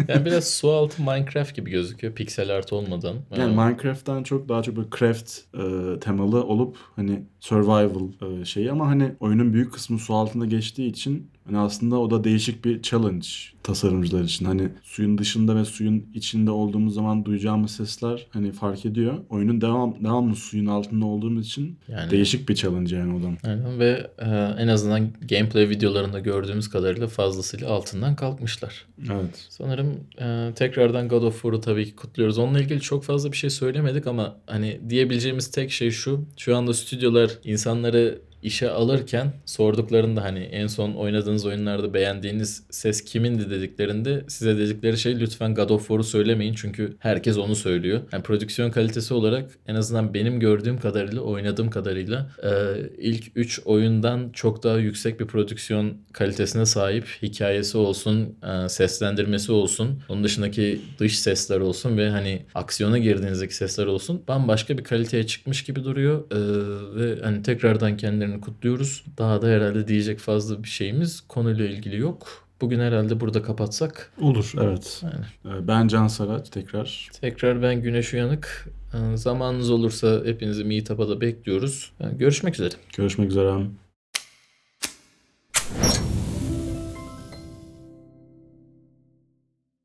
[0.08, 2.14] Yani biraz su altı Minecraft gibi gözüküyor.
[2.14, 3.16] Piksel art olmadan.
[3.36, 8.72] Yani Ee, Minecraft'tan çok daha çok böyle craft e, temalı olup hani survival e, şeyi
[8.72, 12.82] ama hani oyunun büyük kısmı su altında geçtiği için hani aslında o da değişik bir
[12.82, 13.26] challenge
[13.62, 14.44] tasarımcılar için.
[14.44, 19.14] Hani suyun dışında ve suyun içinde olduğumuz zaman duyacağımız sesler hani fark ediyor.
[19.30, 23.48] Oyunun devam devamlı suyun altında olduğumuz için Yani- değişik bir challenge yani o da.
[23.50, 24.28] Aynen ve e,
[24.62, 28.86] en azından gameplay videolarında gördüğümüz kadarıyla fazlasıyla altından kalkmışlar.
[29.12, 29.46] Evet.
[29.48, 32.38] Sanırım e, tekrardan God of War'u tabii ki kutluyoruz.
[32.38, 36.24] Onunla ilgili çok fazla bir şey söylemedik ama hani diyebileceğimiz tek şey şu.
[36.36, 43.50] Şu anda stüdyolar insanları işe alırken sorduklarında hani en son oynadığınız oyunlarda beğendiğiniz ses kimindi
[43.50, 48.00] dediklerinde size dedikleri şey lütfen God of War'u söylemeyin çünkü herkes onu söylüyor.
[48.12, 52.50] Yani prodüksiyon kalitesi olarak en azından benim gördüğüm kadarıyla oynadığım kadarıyla e,
[52.98, 60.02] ilk 3 oyundan çok daha yüksek bir prodüksiyon kalitesine sahip hikayesi olsun, e, seslendirmesi olsun,
[60.08, 65.64] onun dışındaki dış sesler olsun ve hani aksiyona girdiğinizdeki sesler olsun bambaşka bir kaliteye çıkmış
[65.64, 66.36] gibi duruyor E,
[66.96, 69.04] ve hani tekrardan kendilerini günlerini kutluyoruz.
[69.18, 72.48] Daha da herhalde diyecek fazla bir şeyimiz konuyla ilgili yok.
[72.60, 74.12] Bugün herhalde burada kapatsak.
[74.20, 75.02] Olur evet.
[75.02, 75.56] Yani.
[75.56, 77.08] Ee, ben Can Sarat tekrar.
[77.20, 78.68] Tekrar ben Güneş Uyanık.
[78.94, 81.92] Ee, zamanınız olursa hepinizi Meetup'a da bekliyoruz.
[82.18, 82.74] Görüşmek üzere.
[82.96, 83.66] Görüşmek üzere.